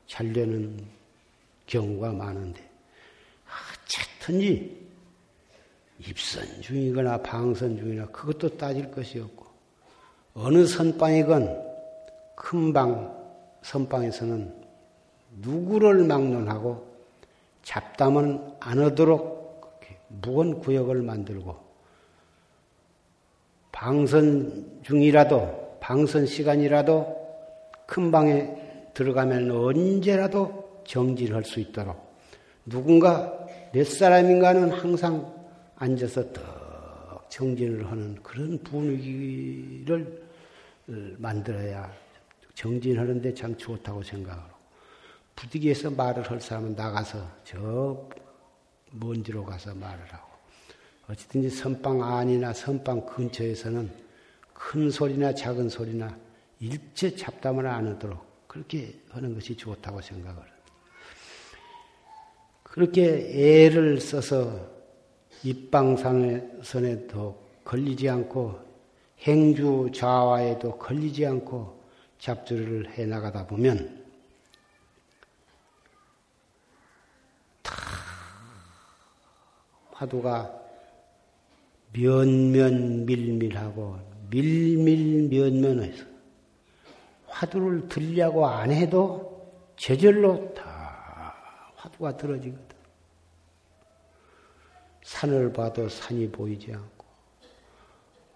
잘 0.07 0.33
되는 0.33 0.85
경우가 1.67 2.13
많은데 2.13 2.61
어쨌든지 3.85 4.85
입선 5.99 6.61
중이거나 6.61 7.23
방선 7.23 7.77
중이나 7.77 8.07
그것도 8.07 8.57
따질 8.57 8.91
것이 8.91 9.21
없고 9.21 9.47
어느 10.35 10.67
선방이건 10.67 11.75
큰방 12.35 13.25
선방에서는 13.63 14.65
누구를 15.41 16.05
막론하고 16.05 16.95
잡담은 17.63 18.57
안 18.61 18.79
하도록 18.81 19.35
무언 20.09 20.61
구역을 20.61 21.03
만들고 21.03 21.57
방선 23.73 24.81
중이라도 24.83 25.79
방선 25.81 26.27
시간이라도 26.27 27.25
큰 27.87 28.11
방에 28.11 28.64
들어가면 28.95 29.51
언제라도 29.51 30.83
정진할 30.87 31.45
수 31.45 31.61
있도록. 31.61 32.15
누군가 32.65 33.47
몇 33.73 33.87
사람인가는 33.87 34.71
항상 34.71 35.35
앉아서 35.77 36.33
더 36.33 37.21
정진을 37.29 37.91
하는 37.91 38.15
그런 38.23 38.59
분위기를 38.63 40.23
만들어야 41.19 41.93
정진하는데 42.55 43.35
참 43.35 43.57
좋다고 43.57 44.03
생각하고 44.03 44.55
부득이해서 45.35 45.91
말을 45.91 46.31
할 46.31 46.41
사람은 46.41 46.77
나가서 46.77 47.27
저 47.43 48.09
먼지로 48.93 49.45
가서 49.45 49.75
말을 49.75 50.05
하고 50.07 50.29
어쨌든지 51.09 51.51
선방 51.51 52.03
안이나 52.03 52.53
선방 52.53 53.05
근처에서는 53.05 53.91
큰 54.53 54.91
소리나 54.91 55.35
작은 55.35 55.69
소리나 55.69 56.17
일체 56.61 57.15
잡담을 57.15 57.67
안 57.67 57.89
하도록 57.89 58.34
그렇게 58.55 58.95
하는 59.11 59.35
것이 59.35 59.55
좋다고 59.57 60.01
생각을 60.01 60.41
그렇게 62.63 63.67
애를 63.67 64.01
써서 64.01 64.71
입방선에도 65.43 67.43
걸리지 67.65 68.09
않고 68.09 68.61
행주 69.23 69.91
좌와에도 69.93 70.79
걸리지 70.79 71.27
않고 71.27 71.83
잡주를 72.21 72.97
해 72.97 73.07
나가다 73.07 73.49
보면 73.49 74.05
화두가 79.91 80.63
면면밀밀하고 81.93 83.99
밀밀면면해서 84.31 86.14
화두를 87.35 87.89
들려고 87.89 88.47
안 88.47 88.71
해도 88.71 89.53
제절로 89.77 90.55
다 90.55 91.35
화두가 91.75 92.17
들어지거든. 92.17 92.75
산을 95.03 95.53
봐도 95.53 95.89
산이 95.89 96.31
보이지 96.31 96.73
않고 96.73 97.05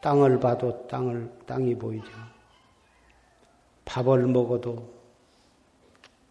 땅을 0.01 0.41
봐도 0.41 0.87
땅을 0.89 1.31
땅이 1.47 1.77
보이지 1.77 2.07
않고 2.07 2.39
밥을 3.85 4.27
먹어도 4.27 4.93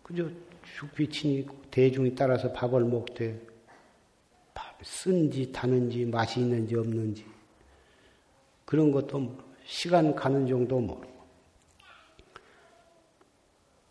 그저 0.03 0.29
죽빛이 0.77 1.47
대중이 1.71 2.13
따라서 2.13 2.51
밥을 2.51 2.83
먹되 2.83 3.39
쓴지 4.83 5.51
타는지 5.51 6.05
맛이 6.05 6.39
있는지 6.39 6.75
없는지 6.75 7.25
그런 8.65 8.91
것도 8.91 9.35
시간 9.65 10.13
가는 10.13 10.45
정도 10.47 10.79
모르고 10.79 11.16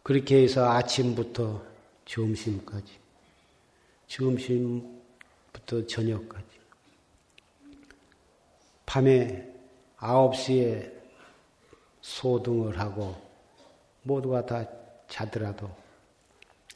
그렇게 0.07 0.45
해서 0.45 0.71
아침부터 0.71 1.61
점심까지 2.05 2.93
점심부터 4.07 5.85
저녁까지. 5.89 6.47
밤에 8.87 9.53
9시에 9.97 10.93
소등을 12.03 12.79
하고 12.79 13.21
모두가 14.03 14.47
다 14.47 14.65
자더라도 15.09 15.69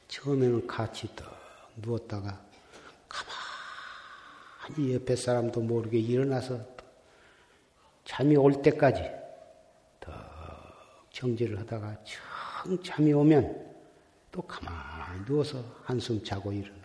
처음에는 0.09 0.67
같이 0.67 1.09
떠 1.15 1.25
누웠다가 1.77 2.45
가만히 3.09 4.95
옆에 4.95 5.15
사람도 5.15 5.61
모르게 5.61 6.01
일어나서 6.01 6.59
잠이 8.05 8.35
올 8.35 8.61
때까지 8.61 9.09
더 10.01 10.13
정지를 11.13 11.61
하다가 11.61 11.97
청 12.63 12.83
잠이 12.83 13.11
오면 13.11 13.71
또 14.31 14.43
가만히 14.43 15.25
누워서 15.25 15.65
한숨 15.83 16.23
자고 16.23 16.53
일어나. 16.53 16.79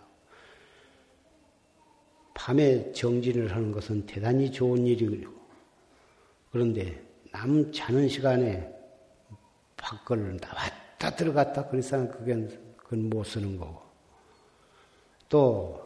밤에 2.34 2.94
정진을 2.94 3.54
하는 3.54 3.74
것은 3.74 4.06
대단히 4.06 4.50
좋은 4.50 4.86
일이고 4.88 5.34
그런데 6.52 7.04
남 7.32 7.72
자는 7.74 8.08
시간에 8.08 8.74
밖을 9.76 10.38
나왔다 10.38 11.16
들어갔다 11.16 11.68
그래서 11.68 12.08
그건 12.10 12.50
그건 12.78 13.10
못 13.10 13.26
쓰는 13.26 13.58
거고 13.58 13.82
또 15.28 15.82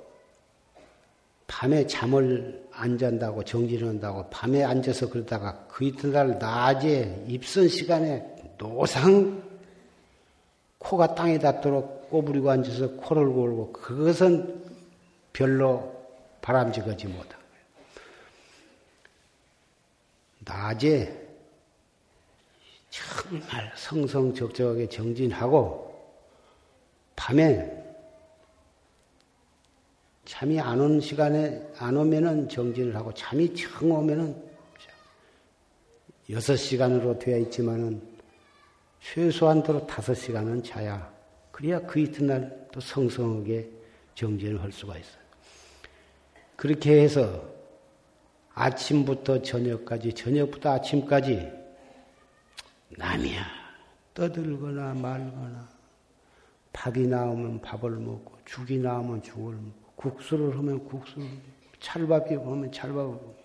밤에 1.48 1.88
잠을 1.88 2.68
안 2.72 2.98
잔다고 2.98 3.44
정진을 3.44 3.88
한다고 3.88 4.30
밤에 4.30 4.64
앉아서 4.64 5.10
그러다가 5.10 5.66
그 5.68 5.86
이튿날 5.86 6.38
낮에 6.38 7.26
입선 7.28 7.68
시간에 7.68 8.24
노상 8.58 9.49
코가 10.90 11.14
땅에 11.14 11.38
닿도록 11.38 12.10
꼬부리고 12.10 12.50
앉아서 12.50 12.90
코를 12.94 13.32
골고 13.32 13.72
그것은 13.72 14.64
별로 15.32 15.96
바람직하지 16.42 17.06
거예요. 17.06 17.40
낮에 20.40 21.30
정말 22.90 23.72
성성적적하게 23.76 24.90
정진하고 24.90 25.88
밤에 27.16 27.72
잠이 30.26 30.60
안 30.60 30.82
오는 30.82 31.00
시간에 31.00 31.72
안 31.78 31.98
오면은 31.98 32.50
정진을 32.50 32.96
하고 32.96 33.14
잠이 33.14 33.54
정 33.54 33.92
오면은 33.92 34.50
여섯 36.32 36.56
시간으로 36.56 37.20
되어 37.20 37.38
있지만은 37.38 38.09
최소한도로 39.02 39.88
다섯 39.88 40.14
시간은 40.14 40.64
자야. 40.64 41.12
그래야 41.52 41.80
그 41.80 42.00
이튿날 42.00 42.68
또 42.72 42.80
성성하게 42.80 43.70
정진을 44.16 44.62
할 44.62 44.72
수가 44.72 44.98
있어요. 44.98 45.20
그렇게 46.56 47.02
해서 47.02 47.44
아침부터 48.54 49.42
저녁까지 49.42 50.14
저녁부터 50.14 50.72
아침까지 50.72 51.50
남이야. 52.90 53.46
떠들거나 54.14 54.94
말거나 54.96 55.70
밥이 56.74 57.08
나오면 57.08 57.62
밥을 57.62 57.92
먹고 57.92 58.38
죽이 58.44 58.78
나오면 58.78 59.22
죽을 59.24 59.54
먹고 59.54 59.92
국수를 59.96 60.58
하면 60.58 60.84
국수 60.86 61.22
찰밥이 61.80 62.36
오면 62.36 62.72
찰밥을 62.72 63.12
먹고 63.14 63.39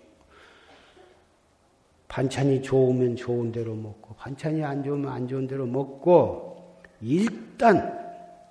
반찬이 2.09 2.63
좋으면 2.63 3.17
좋은 3.17 3.51
대로 3.51 3.75
먹고 3.75 4.15
반찬이 4.15 4.63
안 4.63 4.83
좋으면 4.85 5.11
안 5.11 5.27
좋은 5.27 5.47
대로 5.47 5.67
먹고 5.67 6.85
일단 7.01 7.99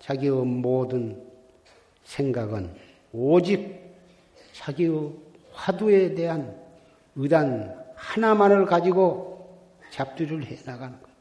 자기의 0.01 0.31
모든 0.45 1.21
생각은 2.03 2.73
오직 3.13 3.79
자기의 4.53 5.11
화두에 5.53 6.13
대한 6.13 6.55
의단 7.15 7.83
하나만을 7.95 8.65
가지고 8.65 9.33
잡두를 9.91 10.45
해 10.45 10.57
나가는 10.65 10.99
거다. 10.99 11.13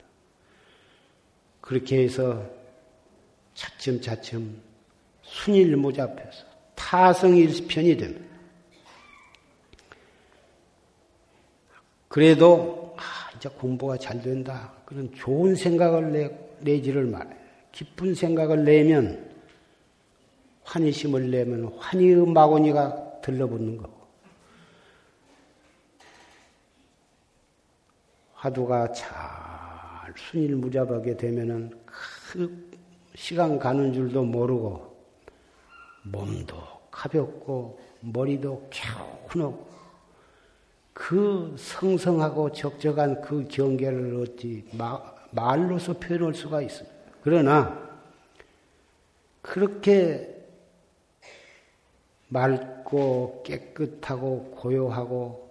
그렇게 1.61 2.03
해서 2.03 2.45
차츰차츰 3.55 4.61
순일무잡해서 5.23 6.45
타성일편이 6.75 7.97
됩니다. 7.97 8.32
그래도 12.13 12.95
아, 12.99 13.35
이제 13.35 13.49
공부가 13.49 13.97
잘 13.97 14.21
된다. 14.21 14.71
그런 14.85 15.11
좋은 15.15 15.55
생각을 15.55 16.13
내, 16.13 16.31
내지를 16.61 17.07
말아요. 17.07 17.35
기쁜 17.73 18.15
생각을 18.15 18.65
내면 18.65 19.33
환희심을 20.65 21.31
내면 21.31 21.73
환희의 21.79 22.27
마구니가 22.27 23.23
들러붙는 23.23 23.79
거고 23.79 24.03
화두가 28.35 28.93
잘 28.93 29.09
순일무잡하게 30.15 31.17
되면은 31.17 31.71
그 31.87 32.71
시간 33.15 33.59
가는 33.59 33.91
줄도 33.91 34.23
모르고 34.23 34.95
몸도 36.03 36.57
가볍고 36.91 37.81
머리도 38.01 38.69
개운하고 38.69 39.72
그 40.93 41.55
성성하고 41.59 42.53
적적한 42.53 43.23
그 43.23 43.47
경계를 43.49 44.17
어찌 44.21 44.65
말로서 45.31 45.95
표현할 45.95 46.35
수가 46.35 46.63
있습니다. 46.63 46.97
그러나 47.23 47.91
그렇게 49.41 50.29
맑고 52.29 53.43
깨끗하고 53.45 54.53
고요하고 54.57 55.51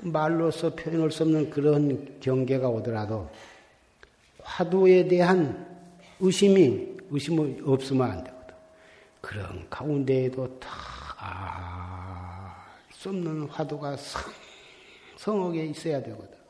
말로서 0.00 0.74
표현할 0.74 1.10
수 1.10 1.22
없는 1.22 1.50
그런 1.50 2.18
경계가 2.20 2.68
오더라도 2.68 3.30
화두에 4.42 5.06
대한 5.06 5.66
의심이 6.20 6.92
의심이 7.10 7.60
없으면 7.64 8.10
안 8.10 8.24
되거든. 8.24 8.54
그런 9.20 9.66
가운데에도 9.68 10.58
다 10.58 10.68
없는 13.10 13.48
화두가 13.48 13.96
성, 13.96 14.22
성하게 15.16 15.66
있어야 15.66 16.02
되거든. 16.02 16.42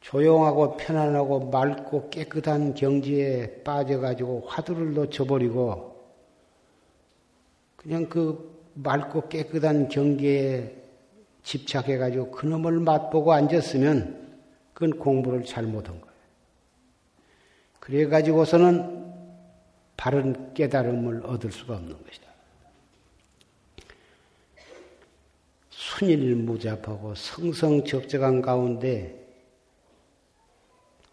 조용하고 0.00 0.76
편안하고 0.76 1.50
맑고 1.50 2.10
깨끗한 2.10 2.74
경지에 2.74 3.62
빠져가지고 3.64 4.44
화두를 4.46 4.92
놓쳐버리고 4.92 5.94
그냥 7.76 8.08
그 8.08 8.54
맑고 8.74 9.28
깨끗한 9.28 9.88
경계에 9.88 10.76
집착해가지고 11.42 12.32
그놈을 12.32 12.80
맛보고 12.80 13.32
앉았으면 13.32 14.24
그건 14.74 14.98
공부를 14.98 15.44
잘못한 15.44 16.00
거예요. 16.00 16.14
그래가지고서는 17.80 19.14
바른 19.96 20.52
깨달음을 20.54 21.24
얻을 21.26 21.52
수가 21.52 21.76
없는 21.76 22.02
것이다. 22.04 22.23
순일무잡하고 25.98 27.14
성성적적한 27.14 28.42
가운데 28.42 29.20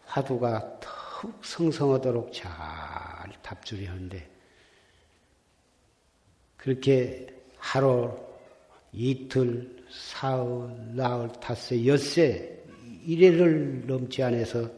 화두가 0.06 0.80
더욱 0.80 1.44
성성하도록 1.44 2.32
잘 2.32 2.50
답줄이 3.42 3.86
하는데 3.86 4.28
그렇게 6.56 7.26
하루 7.58 8.16
이틀 8.92 9.84
사흘, 9.90 10.96
나흘, 10.96 11.30
닷새, 11.32 11.86
엿새 11.86 12.60
이래를 13.04 13.86
넘지 13.86 14.22
않아서 14.22 14.68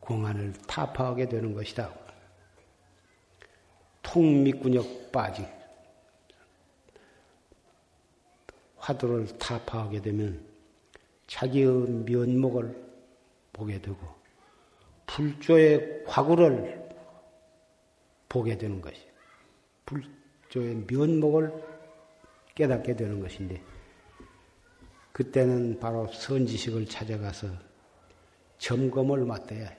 공안을 0.00 0.52
타파하게 0.66 1.28
되는 1.28 1.54
것이다. 1.54 1.92
통미군역 4.02 5.10
빠지 5.10 5.55
화두를 8.86 9.26
타파하게 9.38 10.00
되면 10.00 10.46
자기의 11.26 11.66
면목을 12.06 12.86
보게 13.52 13.80
되고 13.80 13.98
불조의 15.06 16.04
과구를 16.04 16.88
보게 18.28 18.56
되는 18.56 18.80
것이 18.80 18.96
불조의 19.86 20.86
면목을 20.88 21.52
깨닫게 22.54 22.94
되는 22.94 23.18
것인데 23.18 23.60
그때는 25.10 25.80
바로 25.80 26.06
선지식을 26.12 26.86
찾아가서 26.86 27.48
점검을 28.58 29.24
맡아야 29.24 29.66
해. 29.66 29.78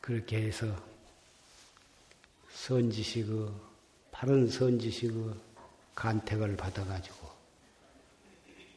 그렇게 0.00 0.46
해서 0.46 0.66
선지식의 2.50 3.69
바른 4.20 4.46
선지식의 4.46 5.32
간택을 5.94 6.54
받아가지고 6.54 7.26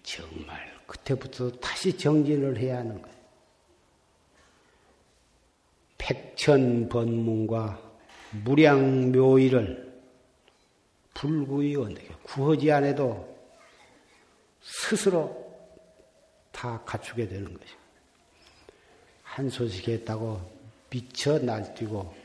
정말 0.02 0.74
그때부터 0.88 1.52
다시 1.60 1.98
정진을 1.98 2.58
해야 2.58 2.78
하는 2.78 3.02
거예요. 3.02 3.18
백천번문과 5.98 7.78
무량묘의를 8.46 10.02
불구의 11.14 11.76
언덕에 11.76 12.08
구하지 12.24 12.72
않아도 12.72 13.38
스스로 14.62 15.54
다 16.54 16.82
갖추게 16.86 17.28
되는 17.28 17.44
것입니다. 17.44 17.78
한 19.24 19.50
소식 19.50 19.90
했다고 19.90 20.40
미쳐 20.90 21.40
날뛰고 21.40 22.16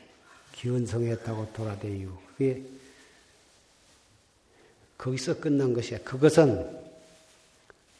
기원성했다고 0.53 1.51
돌아다니고 1.51 2.17
그게 2.29 2.78
거기서 4.99 5.39
끝난 5.39 5.73
것이야. 5.73 5.99
그것은 5.99 6.77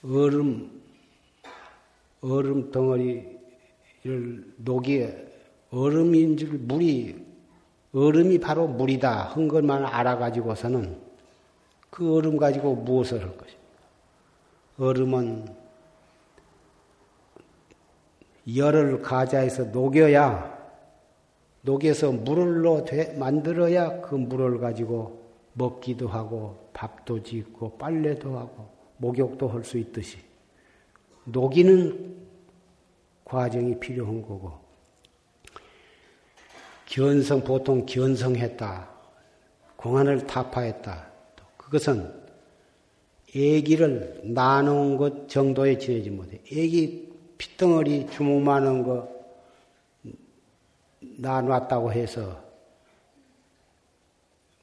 얼음 0.04 0.82
얼음 2.22 2.72
덩어리를 2.72 4.54
녹이에 4.58 5.28
얼음인 5.72 6.36
줄 6.36 6.50
물이 6.58 7.26
얼음이 7.93 8.39
바로 8.39 8.68
물이다 8.68 9.30
한 9.30 9.47
것만 9.47 9.86
알아가지고서는 9.86 11.00
그 11.89 12.16
얼음 12.16 12.38
가지고 12.38 12.76
무엇을 12.76 13.22
할 13.22 13.38
것입니까? 13.38 13.60
얼음은 14.78 15.47
열을 18.56 19.02
가자해서 19.02 19.66
녹여야 19.66 20.60
녹여서 21.62 22.12
물로 22.12 22.86
만들어야 23.18 24.02
그 24.02 24.16
물을 24.16 24.60
가지고 24.60 25.24
먹기도 25.54 26.08
하고 26.08 26.69
밥도 26.80 27.24
짓고 27.24 27.78
빨래도 27.78 28.38
하고 28.38 28.70
목욕도 28.98 29.50
할 29.50 29.64
수 29.66 29.78
있듯이 29.78 30.18
녹이는 31.26 32.18
과정이 33.26 33.78
필요한 33.80 34.22
거고 34.22 34.58
견성 36.86 37.44
보통 37.44 37.86
견성했다 37.86 38.90
공안을 39.76 40.26
타파했다. 40.26 41.12
그것은 41.58 42.14
애기를 43.36 44.22
나눈 44.24 44.98
것 44.98 45.30
정도에 45.30 45.78
지내지 45.78 46.10
못해. 46.10 46.42
애기 46.52 47.14
핏덩어리 47.38 48.08
주먹만한 48.08 48.84
거 48.84 49.08
나눴다고 51.00 51.94
해서 51.94 52.44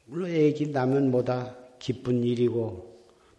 물론 0.07 0.31
애기 0.31 0.69
나면 0.69 1.11
뭐다 1.11 1.66
기쁜 1.87 2.24
일이고 2.24 2.97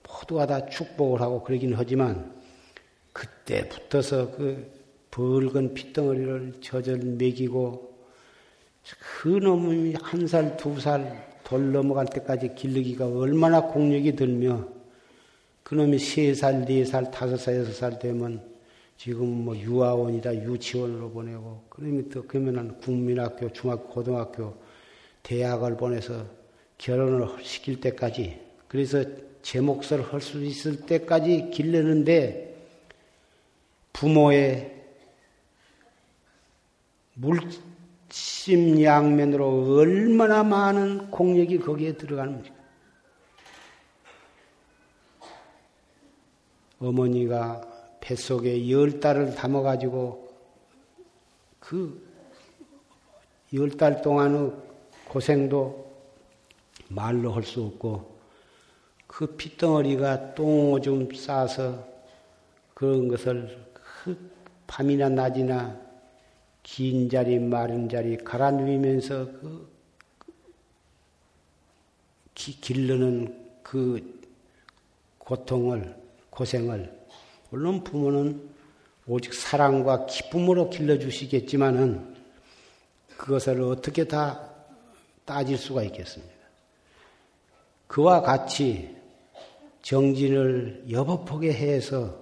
모두가 0.07 0.47
다 0.47 0.65
축복을 0.67 1.19
하고 1.19 1.43
그러긴 1.43 1.73
하지만 1.73 2.33
그때 3.11 3.67
붙어서 3.67 4.31
그 4.31 4.71
붉은 5.11 5.73
핏덩어리를 5.73 6.53
젖을 6.61 6.97
먹이고 6.97 7.97
그 8.99 9.27
놈이 9.27 9.95
한 10.01 10.27
살, 10.27 10.55
두 10.55 10.79
살 10.79 11.27
돌 11.43 11.71
넘어갈 11.71 12.05
때까지 12.05 12.55
기르기가 12.55 13.07
얼마나 13.07 13.61
공력이 13.61 14.15
들며 14.15 14.67
그놈이 15.63 15.97
세 15.97 16.33
살, 16.33 16.65
네 16.65 16.85
살, 16.85 17.09
다섯 17.09 17.37
살, 17.37 17.57
여섯 17.57 17.73
살 17.73 17.99
되면 17.99 18.41
지금 18.97 19.45
뭐 19.45 19.57
유아원이다, 19.57 20.35
유치원으로 20.35 21.11
보내고 21.11 21.63
그놈이 21.69 22.09
또 22.09 22.23
그러면은 22.23 22.77
국민학교, 22.77 23.51
중학교, 23.51 23.87
고등학교, 23.87 24.55
대학을 25.23 25.77
보내서 25.77 26.25
결혼을 26.77 27.43
시킬 27.43 27.81
때까지 27.81 28.39
그래서 28.67 29.03
제 29.41 29.59
몫을 29.61 30.11
할 30.11 30.21
수 30.21 30.43
있을 30.43 30.85
때까지 30.85 31.49
길르는데 31.51 32.55
부모의 33.93 34.75
물심양면으로 37.15 39.77
얼마나 39.77 40.43
많은 40.43 41.09
공력이 41.09 41.59
거기에 41.59 41.93
들어가는지. 41.93 42.51
어머니가 46.79 47.61
뱃속에 48.01 48.69
열 48.69 48.99
달을 48.99 49.33
담아가지고 49.33 50.27
그 51.59 52.07
열 53.53 53.77
달 53.77 54.01
동안의 54.01 54.51
고생도 55.07 55.86
말로 56.89 57.31
할 57.31 57.43
수 57.43 57.63
없고 57.63 58.17
그 59.07 59.35
핏덩어리가 59.35 60.35
똥오줌 60.35 61.09
싸서 61.15 61.87
그런 62.73 63.07
것을 63.07 63.65
그 63.73 64.31
밤이나 64.67 65.09
낮이나 65.09 65.79
긴 66.61 67.09
자리, 67.09 67.39
마른 67.39 67.87
자리 67.89 68.17
누이면서 68.51 69.25
그 69.25 69.69
기, 72.35 72.59
길르는 72.59 73.61
그 73.63 74.21
고통을, 75.17 75.95
고생을, 76.29 76.93
물론 77.49 77.83
부모는 77.83 78.49
오직 79.07 79.33
사랑과 79.33 80.05
기쁨으로 80.05 80.69
길러주시겠지만은 80.69 82.15
그것을 83.17 83.61
어떻게 83.61 84.03
다 84.03 84.53
따질 85.25 85.57
수가 85.57 85.83
있겠습니까? 85.83 86.36
그와 87.87 88.21
같이 88.21 88.95
정진을 89.81 90.85
여법하게 90.91 91.53
해서 91.53 92.19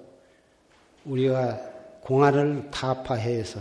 우리가 1.05 1.57
공안을 2.01 2.69
타파해서 2.69 3.59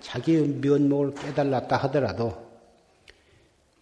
자기의 0.00 0.48
면목을 0.48 1.14
깨달았다 1.14 1.76
하더라도 1.76 2.46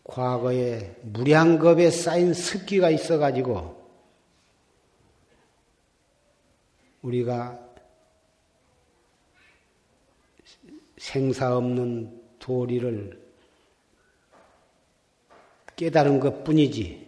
과거에 0.04 0.94
무량겁에 1.02 1.90
쌓인 1.90 2.32
습기가 2.32 2.90
있어가지고 2.90 3.84
우리가 7.02 7.66
생사 10.96 11.56
없는 11.56 12.22
도리를 12.38 13.26
깨달은 15.74 16.20
것 16.20 16.44
뿐이지 16.44 17.05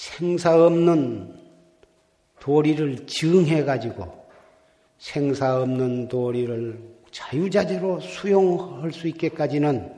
생사 0.00 0.56
없는 0.56 1.38
도리를 2.38 3.06
증해 3.06 3.64
가지고 3.64 4.30
생사 4.96 5.60
없는 5.60 6.08
도리를 6.08 6.82
자유자재로 7.10 8.00
수용할 8.00 8.94
수 8.94 9.08
있게까지는 9.08 9.94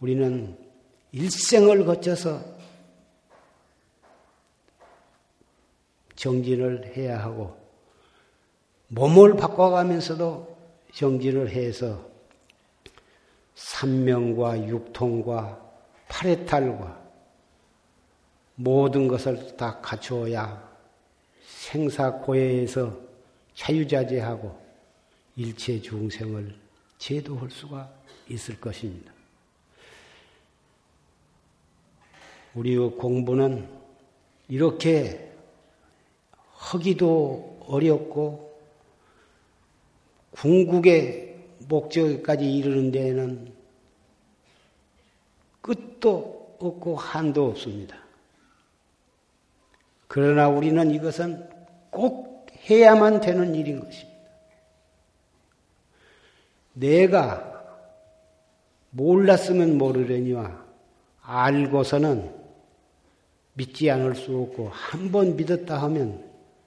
우리는 0.00 0.56
일생을 1.12 1.84
거쳐서 1.84 2.42
정진을 6.14 6.96
해야 6.96 7.18
하고 7.22 7.54
몸을 8.88 9.36
바꿔가면서도 9.36 10.56
정진을 10.94 11.50
해서 11.50 12.02
삼명과 13.56 14.66
육통과 14.68 15.60
파레탈과 16.08 17.05
모든 18.56 19.06
것을 19.06 19.56
다 19.56 19.80
갖추어야 19.80 20.66
생사고해에서 21.44 22.98
자유자재하고 23.54 24.58
일체 25.36 25.80
중생을 25.80 26.54
제도할 26.98 27.50
수가 27.50 27.90
있을 28.28 28.58
것입니다. 28.58 29.12
우리의 32.54 32.90
공부는 32.92 33.68
이렇게 34.48 35.30
하기도 36.52 37.58
어렵고 37.66 38.58
궁극의 40.30 41.36
목적까지 41.68 42.56
이르는 42.56 42.90
데에는 42.90 43.52
끝도 45.60 46.56
없고 46.58 46.96
한도 46.96 47.48
없습니다. 47.48 48.05
그러나 50.08 50.48
우리는 50.48 50.90
이것은 50.90 51.48
꼭 51.90 52.46
해야만 52.68 53.20
되는 53.20 53.54
일인 53.54 53.80
것입니다. 53.80 54.16
내가 56.74 57.52
몰랐으면 58.90 59.78
모르려니와 59.78 60.64
알고서는 61.22 62.34
믿지 63.54 63.90
않을 63.90 64.14
수 64.14 64.36
없고 64.36 64.68
한 64.70 65.10
번 65.10 65.36
믿었다 65.36 65.80
하면 65.82 66.24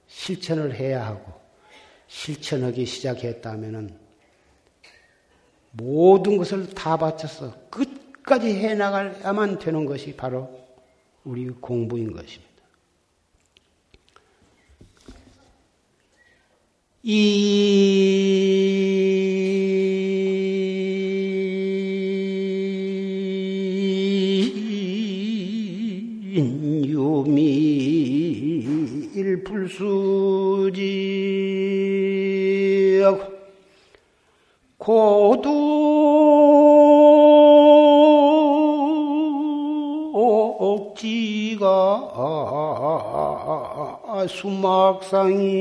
실천을 0.08 0.74
해야 0.74 1.06
하고 1.06 1.32
실천하기 2.08 2.86
시작했다 2.86 3.52
하면은 3.52 3.96
모든 5.72 6.38
것을 6.38 6.68
다 6.72 6.98
바쳐서 6.98 7.54
끝까지 7.70 8.48
해 8.56 8.74
나가야만 8.74 9.60
되는 9.60 9.86
것이 9.86 10.16
바로 10.16 10.50
우리 11.24 11.48
공부인 11.50 12.12
것입니다. 12.12 12.49
이 17.02 17.40
불수지. 29.50 30.80
고두 34.78 35.50
옥지가 40.60 41.68
수막상이 44.28 45.59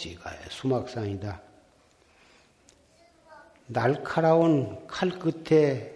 지가 0.00 0.30
수막상이다. 0.48 1.42
날카로운 3.66 4.86
칼 4.86 5.10
끝에 5.10 5.94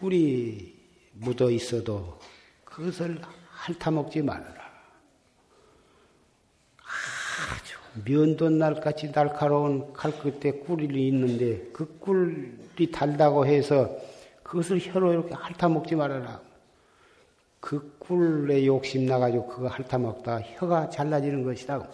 꿀이 0.00 0.74
묻어 1.12 1.50
있어도 1.50 2.18
그것을 2.64 3.20
핥아먹지 3.50 4.22
말아라. 4.22 4.64
아주 7.52 7.76
면도날같이 8.04 9.12
날카로운 9.12 9.92
칼 9.92 10.10
끝에 10.18 10.52
꿀이 10.52 11.08
있는데 11.08 11.70
그 11.72 11.98
꿀이 11.98 12.90
달다고 12.90 13.46
해서 13.46 13.94
그것을 14.42 14.80
혀로 14.80 15.12
이렇게 15.12 15.34
핥아먹지 15.34 15.96
말아라. 15.96 16.40
그 17.60 17.96
꿀에 17.98 18.66
욕심 18.66 19.04
나가지고 19.06 19.48
그거 19.48 19.68
핥아먹다 19.68 20.40
혀가 20.40 20.88
잘라지는 20.88 21.44
것이다. 21.44 21.86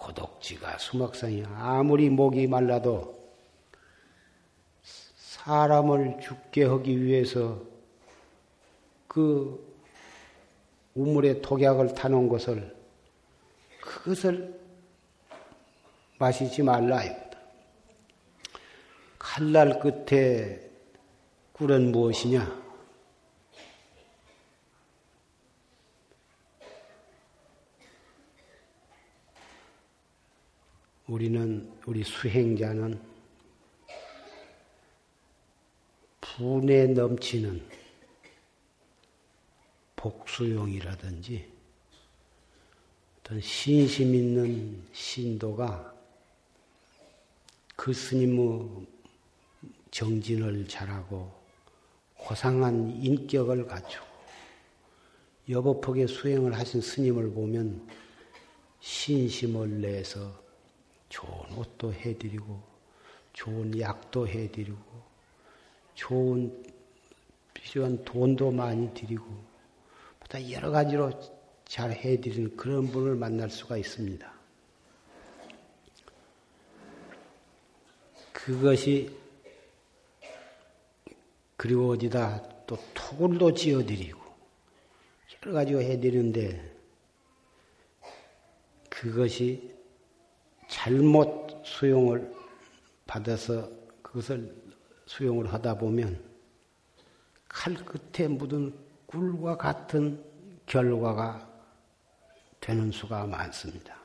고독지가 0.00 0.78
수막상이 0.78 1.44
아무리 1.54 2.08
목이 2.08 2.46
말라도 2.46 3.18
사람을 5.16 6.20
죽게 6.20 6.64
하기 6.64 7.02
위해서 7.02 7.60
그 9.06 9.66
우물에 10.94 11.40
독약을 11.40 11.94
타놓은 11.94 12.28
것을 12.28 12.76
그것을 13.80 14.58
마시지 16.18 16.62
말라 16.62 17.04
이거다. 17.04 17.38
칼날 19.18 19.78
끝에 19.78 20.60
꿀은 21.52 21.92
무엇이냐? 21.92 22.67
우리는 31.08 31.72
우리 31.86 32.04
수행자는 32.04 33.00
분에 36.20 36.88
넘치는 36.88 37.66
복수용이라든지 39.96 41.50
어떤 43.20 43.40
신심 43.40 44.14
있는 44.14 44.82
신도가 44.92 45.94
그 47.74 47.94
스님의 47.94 48.86
정진을 49.90 50.68
잘하고 50.68 51.32
고상한 52.18 52.90
인격을 53.02 53.66
갖추고 53.66 54.06
여법하게 55.48 56.06
수행을 56.06 56.52
하신 56.52 56.82
스님을 56.82 57.32
보면 57.32 57.88
신심을 58.80 59.80
내서 59.80 60.47
좋은 61.08 61.56
옷도 61.56 61.92
해드리고, 61.92 62.60
좋은 63.32 63.78
약도 63.80 64.26
해드리고, 64.26 64.78
좋은 65.94 66.64
필요한 67.54 68.04
돈도 68.04 68.50
많이 68.50 68.92
드리고, 68.94 69.26
보다 70.20 70.50
여러 70.50 70.70
가지로 70.70 71.10
잘 71.64 71.92
해드리는 71.92 72.56
그런 72.56 72.88
분을 72.88 73.14
만날 73.14 73.50
수가 73.50 73.76
있습니다. 73.76 74.38
그것이 78.48 79.14
그리고 81.58 81.90
어디다 81.90 82.64
또 82.66 82.78
토굴도 82.94 83.52
지어드리고 83.52 84.18
여러 85.42 85.52
가지로 85.52 85.82
해드리는데 85.82 86.76
그것이 88.88 89.77
잘못 90.68 91.62
수용을 91.64 92.32
받아서 93.06 93.68
그것을 94.02 94.54
수용을 95.06 95.52
하다 95.52 95.78
보면 95.78 96.22
칼 97.48 97.74
끝에 97.74 98.28
묻은 98.28 98.74
꿀과 99.06 99.56
같은 99.56 100.22
결과가 100.66 101.48
되는 102.60 102.92
수가 102.92 103.26
많습니다. 103.26 103.96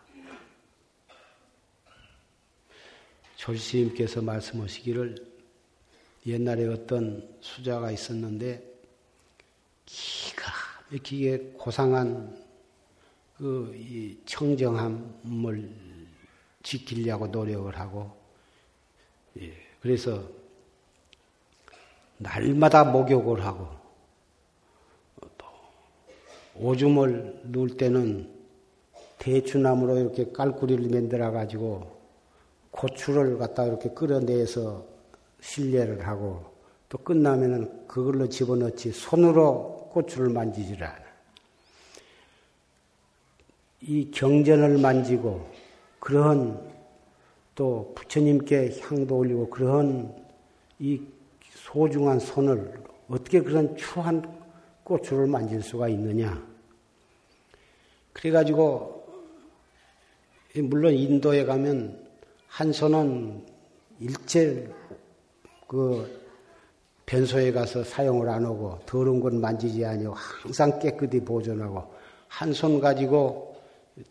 졸시님께서 3.35 4.21
말씀하시기를 4.21 5.33
옛날에 6.25 6.67
어떤 6.67 7.37
수자가 7.41 7.91
있었는데 7.91 8.63
기가 9.85 10.53
막히게 10.89 11.55
고상한 11.57 12.41
그 13.37 14.17
청정함을 14.25 15.92
지키려고 16.63 17.27
노력을 17.27 17.77
하고, 17.77 18.11
예, 19.39 19.53
그래서 19.81 20.23
날마다 22.17 22.85
목욕을 22.85 23.45
하고, 23.45 23.67
또 25.37 25.45
오줌을 26.55 27.41
누울 27.43 27.77
때는 27.77 28.33
대추나무로 29.19 29.97
이렇게 29.99 30.31
깔꾸리를 30.31 30.89
만들어 30.89 31.31
가지고 31.31 31.97
고추를 32.71 33.37
갖다 33.37 33.65
이렇게 33.65 33.89
끌어내서 33.89 34.85
실례를 35.39 36.05
하고 36.07 36.53
또 36.89 36.97
끝나면은 36.97 37.87
그걸로 37.87 38.27
집어넣지 38.27 38.91
손으로 38.91 39.89
고추를 39.91 40.29
만지질 40.29 40.83
않아. 40.83 41.03
이 43.81 44.11
경전을 44.11 44.77
만지고 44.77 45.49
그러한 46.03 46.59
또 47.55 47.93
부처님께 47.95 48.77
향도 48.81 49.19
올리고 49.19 49.49
그러한 49.49 50.13
이 50.79 51.01
소중한 51.39 52.19
손을 52.19 52.73
어떻게 53.07 53.39
그런 53.41 53.73
추한 53.77 54.21
꽃을 54.83 55.27
만질 55.27 55.61
수가 55.61 55.87
있느냐. 55.87 56.45
그래가지고, 58.11 59.01
물론 60.55 60.93
인도에 60.93 61.45
가면 61.45 62.05
한 62.47 62.73
손은 62.73 63.41
일체 64.01 64.69
그 65.69 66.21
변소에 67.05 67.53
가서 67.53 67.81
사용을 67.81 68.27
안 68.27 68.43
하고 68.43 68.77
더러운 68.85 69.21
건 69.21 69.39
만지지 69.39 69.85
아니고 69.85 70.13
항상 70.15 70.77
깨끗이 70.79 71.21
보존하고 71.21 71.93
한 72.27 72.51
손 72.51 72.81
가지고 72.81 73.52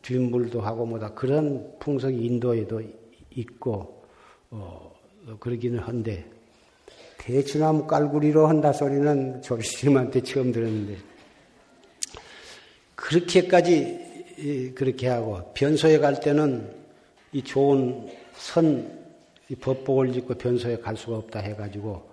뒷물도 0.02 0.60
하고 0.60 0.86
뭐다 0.86 1.14
그런 1.14 1.76
풍속이 1.78 2.16
인도에도 2.24 2.82
있고 3.30 4.04
어, 4.50 4.92
그러기는 5.40 5.78
한데 5.78 6.24
대추나무 7.18 7.86
깔구리로 7.86 8.46
한다 8.46 8.72
소리는 8.72 9.42
조리스님한테 9.42 10.22
처음 10.22 10.52
들었는데 10.52 10.96
그렇게까지 12.94 14.72
그렇게 14.74 15.08
하고 15.08 15.52
변소에 15.54 15.98
갈 15.98 16.18
때는 16.18 16.68
이 17.32 17.42
좋은 17.42 18.08
선 18.34 19.00
법복을 19.60 20.16
입고 20.16 20.34
변소에 20.34 20.78
갈 20.78 20.96
수가 20.96 21.18
없다 21.18 21.40
해가지고 21.40 22.10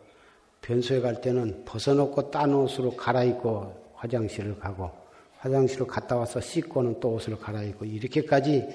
변소에 0.61 0.99
갈 0.99 1.21
때는 1.21 1.63
벗어놓고 1.65 2.31
딴 2.31 2.53
옷으로 2.53 2.95
갈아입고 2.95 3.93
화장실을 3.95 4.59
가고 4.59 4.91
화장실을 5.39 5.87
갔다 5.87 6.17
와서 6.17 6.41
씻고는 6.41 6.99
또 6.99 7.13
옷을 7.13 7.37
갈아입고 7.39 7.85
이렇게까지 7.85 8.67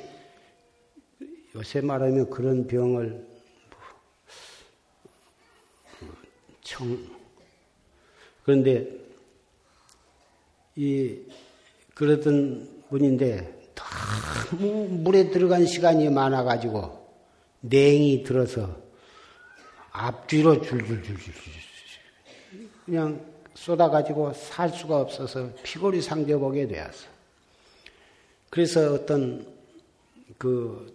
요새 1.54 1.80
말하면 1.80 2.30
그런 2.30 2.66
병을 2.66 3.26
청 6.62 6.98
그런데 8.44 8.88
이 10.76 11.20
그러던 11.94 12.84
분인데 12.88 13.72
너무 14.50 14.88
물에 14.88 15.30
들어간 15.30 15.66
시간이 15.66 16.10
많아가지고 16.10 17.04
냉이 17.60 18.22
들어서 18.24 18.82
앞뒤로 19.90 20.60
줄줄줄줄 20.62 21.34
그냥 22.84 23.33
쏟아가지고 23.54 24.32
살 24.34 24.68
수가 24.68 25.00
없어서 25.00 25.50
피골이 25.62 26.02
상대보게 26.02 26.66
되었어. 26.66 27.06
그래서 28.50 28.94
어떤 28.94 29.46
그 30.38 30.94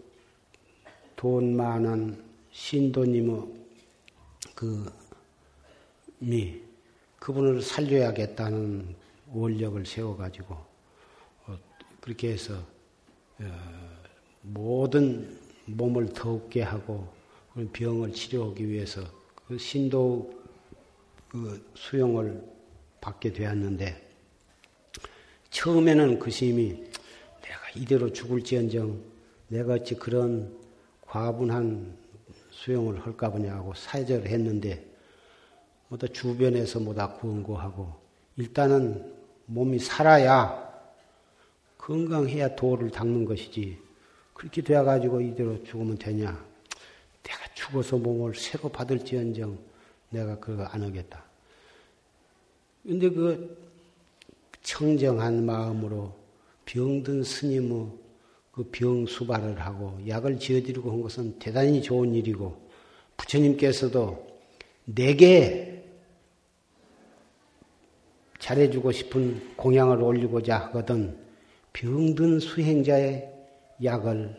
돈 1.20 1.54
많은 1.58 2.18
신도님의 2.54 3.44
그, 4.56 4.90
미, 6.20 6.62
그분을 7.20 7.62
살려야겠다는 7.62 8.96
원력을 9.34 9.86
세워가지고, 9.86 10.56
어, 10.56 11.58
그렇게 12.00 12.32
해서, 12.32 12.54
어, 13.40 13.44
모든 14.44 15.38
몸을 15.66 16.14
더욱게 16.14 16.62
하고, 16.62 17.06
병을 17.74 18.14
치료하기 18.14 18.70
위해서 18.70 19.02
그 19.46 19.58
신도 19.58 20.39
그 21.30 21.64
수용을 21.76 22.44
받게 23.00 23.32
되었는데 23.32 24.10
처음에는 25.52 26.20
그 26.20 26.32
스님이 26.32 26.72
내가 27.42 27.70
이대로 27.76 28.12
죽을지언정 28.12 29.00
내가 29.48 29.74
어찌 29.76 29.96
그런 29.96 30.58
과분한 31.02 31.96
수용을 32.50 33.00
할까 33.06 33.30
보냐고 33.30 33.74
사절을 33.76 34.28
했는데 34.28 34.86
뭐다 35.88 36.08
주변에서 36.08 36.80
뭐다 36.80 37.14
구원고하고 37.14 37.94
일단은 38.38 39.14
몸이 39.46 39.80
살아야 39.80 40.68
건강해야 41.78 42.56
도를 42.56 42.90
닦는 42.92 43.26
것이지 43.26 43.80
그렇게 44.34 44.62
되어가지고 44.62 45.22
이대로 45.22 45.64
죽으면 45.64 45.98
되냐? 45.98 46.28
내가 47.24 47.54
죽어서 47.54 47.98
몸을 47.98 48.36
새로 48.36 48.70
받을지언정 48.70 49.69
내가 50.10 50.40
그거 50.40 50.64
안 50.66 50.84
하겠다. 50.84 51.24
근데 52.84 53.10
그 53.10 53.58
청정한 54.62 55.46
마음으로 55.46 56.16
병든 56.66 57.24
스님의 57.24 57.88
그병 58.52 59.06
수발을 59.06 59.60
하고 59.60 59.98
약을 60.08 60.40
지어드리고 60.40 60.92
한 60.92 61.02
것은 61.02 61.40
대단히 61.40 61.82
좋은 61.82 62.14
일이고 62.14 62.70
부처님께서도 63.18 64.28
내게 64.86 65.86
잘해주고 68.40 68.92
싶은 68.92 69.56
공양을 69.56 70.02
올리고자 70.02 70.58
하거든 70.58 71.18
병든 71.74 72.40
수행자의 72.40 73.32
약을 73.84 74.36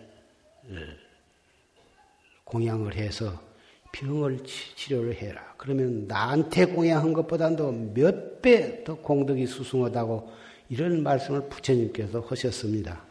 공양을 2.44 2.94
해서 2.96 3.49
병을 3.93 4.38
치료를 4.76 5.14
해라. 5.14 5.55
그러면 5.57 6.07
나한테 6.07 6.66
공양한 6.66 7.12
것보다도 7.12 7.72
몇 7.95 8.30
배 8.43 8.84
더 8.84 8.95
공덕이 8.95 9.47
수승하다고 9.47 10.30
이런 10.70 11.03
말씀을 11.03 11.49
부처님께서 11.51 12.20
하셨습니다. 12.20 13.05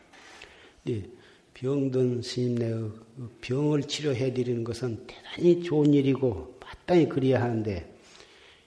병든 1.54 2.22
스님네의 2.24 2.90
병을 3.42 3.84
치료해 3.84 4.34
드리는 4.34 4.64
것은 4.64 5.06
대단히 5.06 5.62
좋은 5.62 5.94
일이고 5.94 6.58
마땅히 6.60 7.08
그리야 7.08 7.42
하는데 7.42 7.94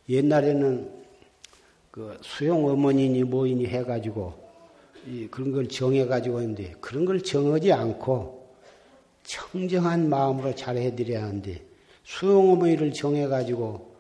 옛날에는 0.08 1.02
그 1.90 2.16
수용 2.22 2.66
어머니니 2.68 3.24
뭐이니 3.24 3.66
해가지고 3.66 4.34
그런 5.30 5.50
걸 5.52 5.68
정해가지고 5.68 6.40
있는데 6.42 6.74
그런 6.80 7.04
걸 7.04 7.22
정하지 7.22 7.72
않고 7.72 8.54
청정한 9.24 10.08
마음으로 10.08 10.54
잘 10.54 10.76
해 10.76 10.94
드려야 10.94 11.24
하는데 11.24 11.60
수용어머니를 12.04 12.92
정해가지고 12.92 13.94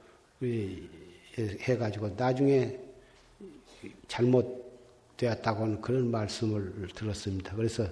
해가지고 1.38 2.10
나중에 2.16 2.78
잘못되었다고는 4.08 5.80
그런 5.80 6.10
말씀을 6.10 6.88
들었습니다. 6.94 7.54
그래서 7.54 7.86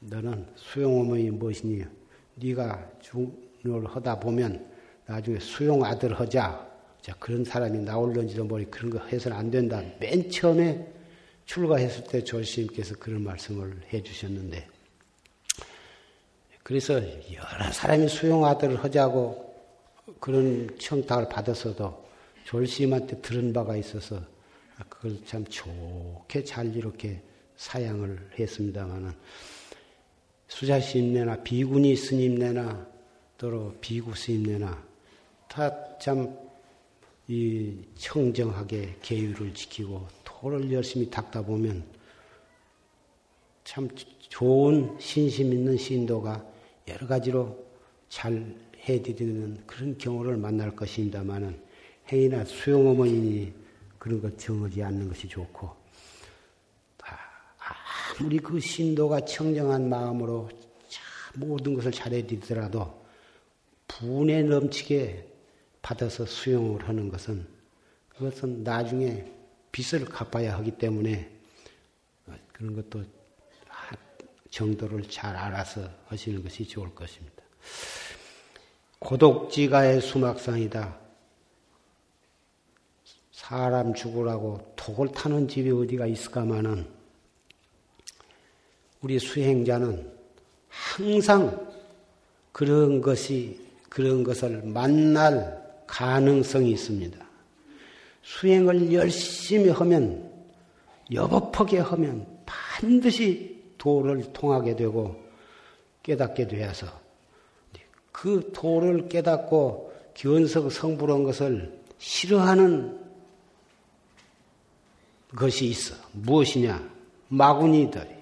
너는 0.00 0.46
수용어머니 0.56 1.30
무엇이니? 1.30 1.84
네가 2.36 2.90
중을 3.00 3.86
하다 3.86 4.20
보면 4.20 4.66
나중에 5.06 5.38
수용 5.38 5.84
아들 5.84 6.18
하자. 6.18 6.66
자, 7.00 7.14
그런 7.20 7.44
사람이 7.44 7.78
나올런지도 7.78 8.44
모르 8.44 8.64
그런 8.68 8.90
거 8.90 8.98
해서는 9.06 9.36
안 9.36 9.50
된다. 9.50 9.82
맨 10.00 10.28
처음에 10.28 10.86
출가했을 11.44 12.04
때 12.04 12.24
조시님께서 12.24 12.96
그런 12.96 13.22
말씀을 13.22 13.80
해 13.92 14.02
주셨는데 14.02 14.66
그래서 16.66 16.94
여러 16.94 17.70
사람이 17.72 18.08
수용아들을 18.08 18.82
하자고 18.82 19.54
그런 20.18 20.68
청탁을 20.80 21.28
받았어도 21.28 22.04
졸시님한테 22.42 23.20
들은 23.20 23.52
바가 23.52 23.76
있어서 23.76 24.20
그걸 24.88 25.24
참 25.24 25.44
좋게 25.44 26.42
잘 26.42 26.74
이렇게 26.74 27.22
사양을 27.56 28.30
했습니다마는 28.36 29.12
수자 30.48 30.80
스님네나 30.80 31.44
비구니 31.44 31.94
스님네나 31.94 32.84
또로 33.38 33.76
비구 33.80 34.16
스님네나 34.16 34.82
다 35.48 35.70
참 36.00 36.46
이 37.28 37.74
청정하게 37.96 38.96
계율을 39.02 39.52
지키고 39.52 40.06
토를 40.24 40.70
열심히 40.72 41.10
닦다 41.10 41.42
보면 41.42 41.84
참 43.64 43.88
좋은 44.28 44.96
신심 45.00 45.52
있는 45.52 45.76
신도가 45.76 46.55
여러 46.88 47.06
가지로 47.06 47.66
잘 48.08 48.54
해드리는 48.88 49.66
그런 49.66 49.98
경우를 49.98 50.36
만날 50.36 50.74
것입니다만은 50.74 51.60
행이나 52.12 52.44
수용 52.44 52.88
어머니 52.88 53.52
그런 53.98 54.20
것 54.20 54.38
정하지 54.38 54.82
않는 54.82 55.08
것이 55.08 55.28
좋고 55.28 55.68
아무리 58.18 58.38
그 58.38 58.60
신도가 58.60 59.24
청정한 59.24 59.88
마음으로 59.88 60.48
모든 61.34 61.74
것을 61.74 61.92
잘해드리더라도 61.92 63.04
분에 63.88 64.42
넘치게 64.42 65.32
받아서 65.82 66.24
수용을 66.24 66.88
하는 66.88 67.08
것은 67.08 67.46
그것은 68.08 68.62
나중에 68.64 69.24
빚을 69.72 70.06
갚아야 70.06 70.56
하기 70.58 70.72
때문에 70.72 71.30
그런 72.52 72.74
것도 72.74 73.04
정도를 74.56 75.02
잘 75.10 75.36
알아서 75.36 75.82
하시는 76.06 76.42
것이 76.42 76.66
좋을 76.66 76.94
것입니다. 76.94 77.42
고독지가의 79.00 80.00
수막상이다. 80.00 80.96
사람 83.32 83.92
죽으라고 83.92 84.72
독을 84.76 85.12
타는 85.12 85.46
집이 85.48 85.70
어디가 85.70 86.06
있을까마는 86.06 86.86
우리 89.02 89.18
수행자는 89.18 90.10
항상 90.68 91.70
그런 92.52 93.02
것이 93.02 93.60
그런 93.90 94.24
것을 94.24 94.62
만날 94.62 95.82
가능성이 95.86 96.70
있습니다. 96.70 97.24
수행을 98.22 98.90
열심히 98.94 99.68
하면 99.68 100.32
여법하게 101.12 101.80
하면 101.80 102.26
반드시 102.46 103.55
도를 103.78 104.32
통하게 104.32 104.76
되고 104.76 105.22
깨닫게 106.02 106.46
되어서 106.46 106.86
그 108.12 108.50
도를 108.54 109.08
깨닫고 109.08 109.92
견석 110.14 110.72
성불한 110.72 111.24
것을 111.24 111.78
싫어하는 111.98 112.98
것이 115.36 115.66
있어. 115.66 115.94
무엇이냐? 116.12 116.90
마구니들이야. 117.28 118.16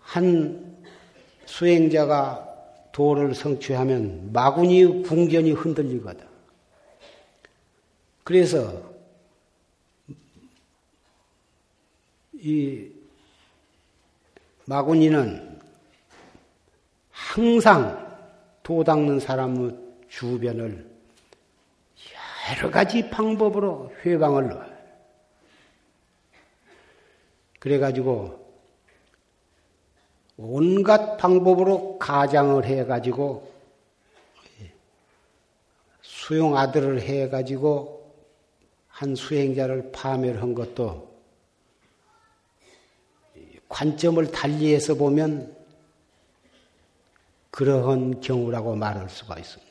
한 0.00 0.76
수행자가 1.44 2.48
도를 2.92 3.34
성취하면 3.34 4.32
마구니 4.32 5.02
궁전이 5.02 5.52
흔들리거든. 5.52 6.24
그래서 8.24 8.89
이 12.40 12.90
마구니는 14.64 15.60
항상 17.10 18.08
도 18.62 18.82
닦는 18.82 19.20
사람의 19.20 19.76
주변을 20.08 20.90
여러 22.58 22.70
가지 22.70 23.08
방법으로 23.10 23.92
회방을. 24.04 24.58
그래가지고 27.58 28.40
온갖 30.38 31.18
방법으로 31.18 31.98
가장을 31.98 32.64
해가지고 32.64 33.52
수용 36.00 36.56
아들을 36.56 37.02
해가지고 37.02 38.14
한 38.88 39.14
수행자를 39.14 39.92
파멸한 39.92 40.54
것도 40.54 41.09
관점을 43.80 44.30
달리해서 44.30 44.94
보면 44.96 45.56
그러한 47.50 48.20
경우라고 48.20 48.76
말할 48.76 49.08
수가 49.08 49.38
있습니다. 49.38 49.70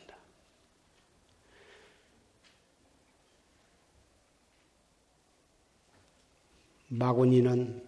마구니는 6.88 7.84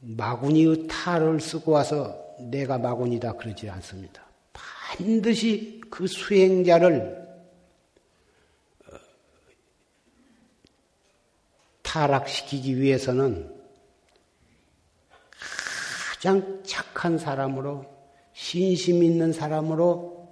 마구니의 0.00 0.86
탈을 0.88 1.40
쓰고 1.40 1.72
와서 1.72 2.34
내가 2.50 2.78
마구니다 2.78 3.34
그러지 3.34 3.68
않습니다. 3.68 4.24
반드시 4.54 5.82
그 5.90 6.06
수행자를 6.06 7.28
어, 8.86 8.96
타락시키기 11.82 12.78
위해서는 12.78 13.55
가장 16.26 16.60
착한 16.64 17.18
사람으로 17.18 17.86
신심 18.32 19.04
있는 19.04 19.32
사람으로 19.32 20.28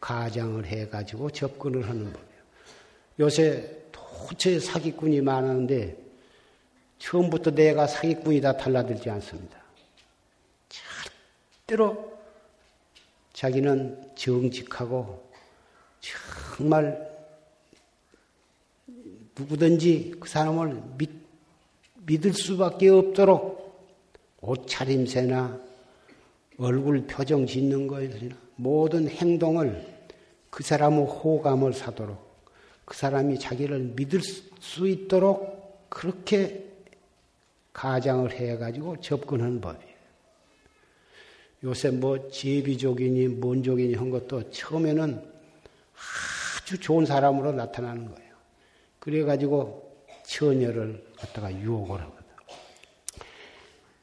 가장을 0.00 0.64
해가지고 0.64 1.30
접근을 1.30 1.88
하는 1.88 2.04
법이에요. 2.04 2.42
요새 3.18 3.84
도처에 3.90 4.60
사기꾼이 4.60 5.22
많은데 5.22 5.96
처음부터 6.98 7.50
내가 7.50 7.88
사기꾼이다 7.88 8.58
달라들지 8.58 9.10
않습니다. 9.10 9.58
절대로 11.66 12.16
자기는 13.32 14.12
정직하고 14.14 15.28
정말 16.56 17.12
누구든지 19.36 20.14
그 20.20 20.28
사람을 20.28 20.80
믿, 20.96 21.10
믿을 22.06 22.32
수밖에 22.32 22.88
없도록 22.88 23.63
옷차림새나 24.46 25.60
얼굴 26.58 27.06
표정 27.06 27.46
짓는 27.46 27.86
것이나 27.86 28.36
모든 28.56 29.08
행동을 29.08 29.84
그 30.50 30.62
사람의 30.62 31.06
호감을 31.06 31.72
사도록 31.72 32.24
그 32.84 32.96
사람이 32.96 33.38
자기를 33.38 33.94
믿을 33.96 34.20
수 34.22 34.88
있도록 34.88 35.88
그렇게 35.88 36.64
가장을 37.72 38.30
해가지고 38.30 39.00
접근하는 39.00 39.60
법이에요. 39.60 39.94
요새 41.64 41.90
뭐 41.90 42.28
제비족이니 42.28 43.28
뭔족이니 43.28 43.94
한 43.94 44.10
것도 44.10 44.50
처음에는 44.50 45.20
아주 46.62 46.78
좋은 46.78 47.06
사람으로 47.06 47.52
나타나는 47.52 48.14
거예요. 48.14 48.34
그래가지고 48.98 50.06
처녀를 50.26 51.04
갖다가 51.16 51.52
유혹을 51.52 52.00
하거든. 52.00 52.23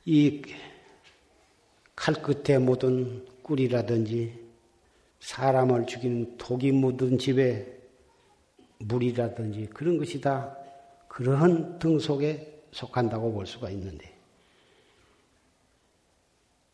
이 0.05 0.41
칼끝에 1.95 2.57
묻은 2.57 3.27
꿀이라든지 3.43 4.39
사람을 5.19 5.85
죽이는 5.85 6.37
독이 6.37 6.71
묻은 6.71 7.19
집에 7.19 7.79
물이라든지 8.79 9.67
그런 9.67 9.97
것이 9.97 10.19
다 10.19 10.57
그러한 11.07 11.77
등 11.77 11.99
속에 11.99 12.63
속한다고 12.71 13.31
볼 13.33 13.45
수가 13.45 13.69
있는데. 13.69 14.11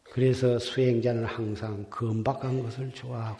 그래서 0.03 0.57
수행자는 0.57 1.25
항상 1.25 1.85
금박한 1.89 2.63
것을 2.63 2.93
좋아하고 2.93 3.39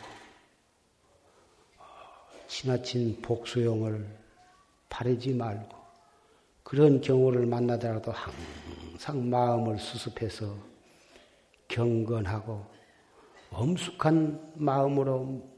지나친 2.48 3.22
복수용을 3.22 4.06
바르지 4.90 5.34
말고 5.34 5.77
그런 6.68 7.00
경우를 7.00 7.46
만나더라도 7.46 8.12
항상 8.12 9.30
마음을 9.30 9.80
수습해서 9.80 10.54
경건하고 11.70 12.66
엄숙한 13.52 14.52
마음으로 14.56 15.50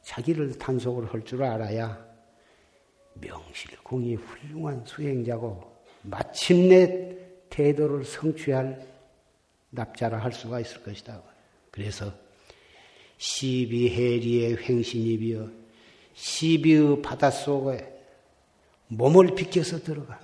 자기를 0.00 0.56
단속을 0.56 1.12
할 1.12 1.22
줄 1.22 1.42
알아야 1.42 2.02
명실공히 3.12 4.14
훌륭한 4.14 4.86
수행자고 4.86 5.76
마침내 6.00 7.14
태도를 7.50 8.02
성취할 8.02 8.86
납자라 9.68 10.16
할 10.16 10.32
수가 10.32 10.60
있을 10.60 10.82
것이다. 10.82 11.22
그래서 11.70 12.10
시비해리의 13.18 14.66
횡신이비어 14.66 15.50
시비의 16.14 17.02
바닷속에 17.02 17.95
몸을 18.88 19.34
비켜서 19.34 19.78
들어가. 19.78 20.18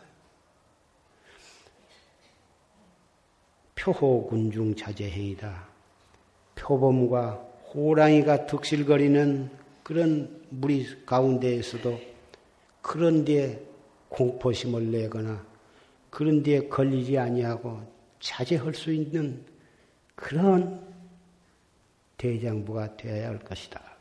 표호군중 3.75 4.77
자제행이다. 4.77 5.69
표범과 6.55 7.33
호랑이가 7.75 8.47
득실거리는 8.47 9.51
그런 9.83 10.45
무리 10.51 10.87
가운데에서도 11.05 12.01
그런 12.81 13.25
데에 13.25 13.61
공포심을 14.09 14.91
내거나 14.91 15.45
그런 16.11 16.43
데에 16.43 16.69
걸리지 16.69 17.19
아니하고 17.19 17.81
자제할 18.21 18.75
수 18.75 18.93
있는 18.93 19.45
그런 20.15 20.81
대장부가 22.19 22.97
되어야 22.97 23.29
할 23.29 23.39
것이다. 23.41 23.92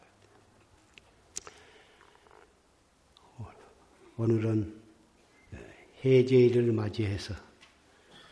오늘은 4.21 4.79
해제일을 6.05 6.71
맞이해서 6.73 7.33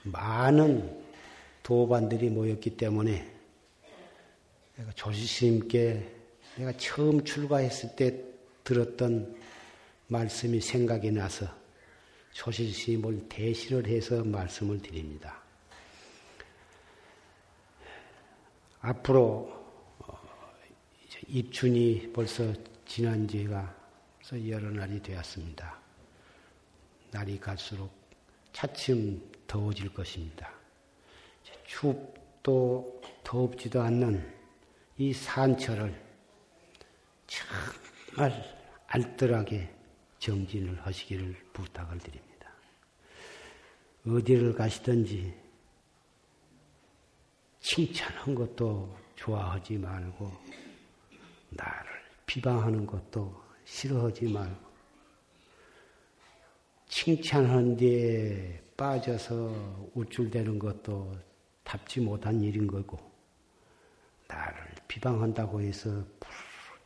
많은 0.03 1.03
도반들이 1.63 2.29
모였기 2.29 2.77
때문에 2.77 3.27
내가 4.75 4.91
조지스님께 4.91 6.15
내가 6.57 6.73
처음 6.73 7.23
출가했을 7.23 7.95
때 7.95 8.23
들었던 8.63 9.35
말씀이 10.05 10.61
생각이 10.61 11.09
나서 11.09 11.47
조실스님을 12.33 13.27
대신을 13.27 13.87
해서 13.87 14.23
말씀을 14.23 14.83
드립니다. 14.83 15.41
앞으로 18.81 19.51
어, 19.97 20.19
입춘이 21.27 22.11
벌써 22.13 22.53
지난 22.85 23.27
지가 23.27 23.79
벌써 24.29 24.47
여러 24.47 24.69
날이 24.69 25.01
되었습니다. 25.01 25.78
날이 27.11 27.39
갈수록 27.39 27.91
차츰 28.53 29.21
더워질 29.47 29.93
것입니다. 29.93 30.51
춥도 31.65 33.01
더웁지도 33.23 33.81
않는 33.81 34.35
이 34.97 35.13
산철을 35.13 36.09
정말 37.27 38.59
알뜰하게 38.87 39.75
정진을 40.17 40.85
하시기를 40.85 41.35
부탁을 41.53 41.99
드립니다. 41.99 42.51
어디를 44.05 44.53
가시든지 44.53 45.33
칭찬한 47.61 48.33
것도 48.35 48.97
좋아하지 49.15 49.77
말고 49.77 50.31
나를 51.49 51.91
비방하는 52.25 52.85
것도 52.85 53.43
싫어하지 53.65 54.25
말고 54.25 54.68
뒤에 56.89 58.61
빠져서 58.75 59.91
우쭐대는 59.93 60.57
것도 60.57 61.15
답지 61.63 62.01
못한 62.01 62.41
일인 62.41 62.65
거고 62.65 62.97
나를 64.27 64.55
비방한다고 64.87 65.61
해서 65.61 66.03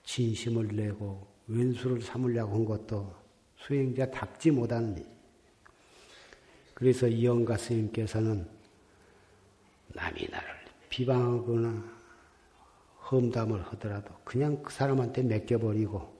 진심을 0.03 0.67
내고 0.75 1.25
왼수를 1.47 2.01
삼으려고 2.01 2.53
한 2.53 2.65
것도 2.65 3.15
수행자 3.55 4.11
답지 4.11 4.51
못하는 4.51 4.97
일. 4.97 5.05
그래서 6.73 7.07
이영가 7.07 7.57
스님께서는 7.57 8.45
남이 9.87 10.27
나를 10.29 10.49
비방하거나 10.89 11.93
험담을 13.09 13.63
하더라도 13.67 14.13
그냥 14.25 14.61
그 14.61 14.73
사람한테 14.73 15.23
맡겨버리고 15.23 16.13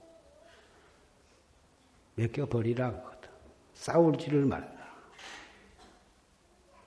맡겨버리라. 2.15 3.12
싸울지를 3.74 4.45
말라. 4.45 4.71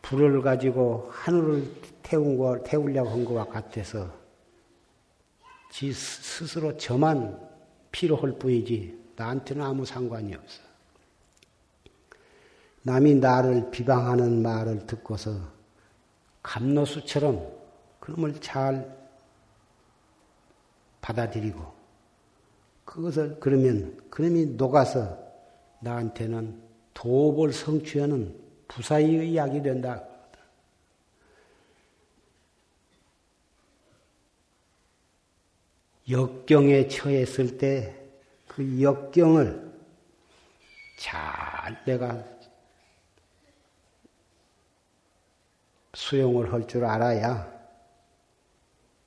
불을 0.03 0.41
가지고 0.43 1.09
하늘을 1.13 1.69
태운 2.03 2.39
거, 2.39 2.63
태우려고 2.63 3.11
한 3.11 3.25
것과 3.25 3.47
같아서 3.47 4.09
지 5.71 5.93
스스로 5.93 6.77
저만 6.77 7.41
필요할 7.91 8.39
뿐이지 8.39 9.13
나한테는 9.17 9.65
아무 9.65 9.85
상관이 9.85 10.35
없어. 10.35 10.63
남이 12.83 13.17
나를 13.17 13.71
비방하는 13.73 14.43
말을 14.43 14.87
듣고서 14.87 15.33
감노수처럼 16.43 17.53
그놈을 17.99 18.41
잘 18.41 18.97
받아들이고 21.01 21.75
그것을 22.85 23.39
그러면 23.41 24.01
그놈이 24.09 24.55
녹아서 24.57 25.19
나한테는 25.81 26.66
도업을 26.97 27.53
성취하는 27.53 28.35
부사의 28.69 29.37
약이 29.37 29.63
된다. 29.63 30.03
역경에 36.09 36.89
처했을 36.89 37.59
때 37.59 38.07
그 38.57 38.81
역경을 38.81 39.71
잘 40.99 41.85
내가 41.85 42.25
수용을 45.93 46.51
할 46.51 46.67
줄 46.67 46.87
알아야 46.87 47.55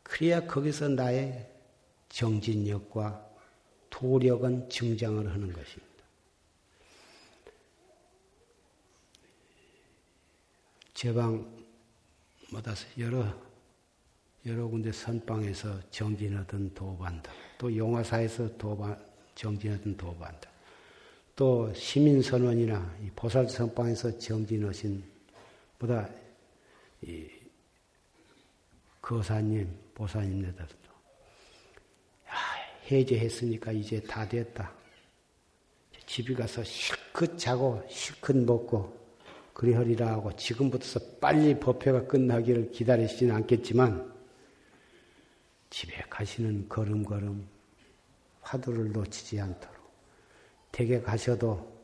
그래야 0.03 0.45
거기서 0.45 0.89
나의 0.89 1.49
정진력과 2.09 3.27
도력은 3.89 4.69
증장을 4.69 5.17
하는 5.27 5.51
것입니다. 5.51 5.88
제방마다 10.99 12.75
여러 12.97 13.25
여러 14.45 14.67
군데 14.67 14.91
선방에서 14.91 15.89
정진하던 15.91 16.73
도반다. 16.73 17.31
또 17.57 17.73
용화사에서 17.73 18.57
도반 18.57 19.01
정진하던 19.33 19.95
도반다. 19.95 20.49
또 21.37 21.73
시민선원이나 21.73 22.97
보살 23.15 23.47
선방에서 23.47 24.19
정진하신 24.19 25.01
보다 25.77 26.09
이 27.01 27.29
거사님, 29.01 29.73
보사님네들도 29.93 30.89
해제했으니까 32.91 33.71
이제 33.71 34.01
다 34.01 34.27
됐다. 34.27 34.73
집에 36.05 36.33
가서 36.33 36.61
실컷 36.65 37.39
자고 37.39 37.81
실컷 37.89 38.35
먹고 38.35 38.98
그리하리라 39.59 40.07
하고 40.07 40.33
지금부터 40.37 41.01
빨리 41.19 41.59
법회가 41.59 42.07
끝나기를 42.07 42.71
기다리시진 42.71 43.29
않겠지만 43.29 44.09
집에 45.69 46.01
가시는 46.09 46.69
걸음걸음 46.69 47.45
화두를 48.39 48.93
놓치지 48.93 49.41
않도록 49.41 49.75
댁에 50.71 51.01
가셔도 51.01 51.77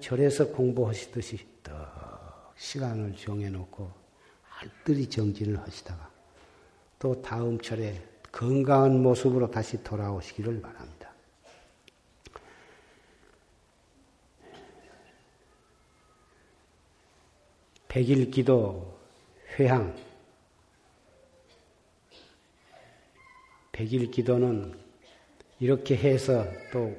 절에서 0.00 0.48
공부하시듯이 0.48 1.38
떡 1.62 2.54
시간을 2.56 3.14
정해놓고 3.14 3.88
알뜰히 4.58 5.08
정진을 5.08 5.60
하시다가 5.60 6.10
또 6.98 7.22
다음 7.22 7.60
철에 7.60 8.02
건강한 8.32 9.00
모습으로 9.00 9.48
다시 9.48 9.80
돌아오시기를 9.84 10.60
바랍니다. 10.60 10.99
백일 17.90 18.30
기도 18.30 18.96
회향 19.58 19.92
백일 23.72 24.12
기도는 24.12 24.78
이렇게 25.58 25.96
해서 25.96 26.46
또 26.72 26.96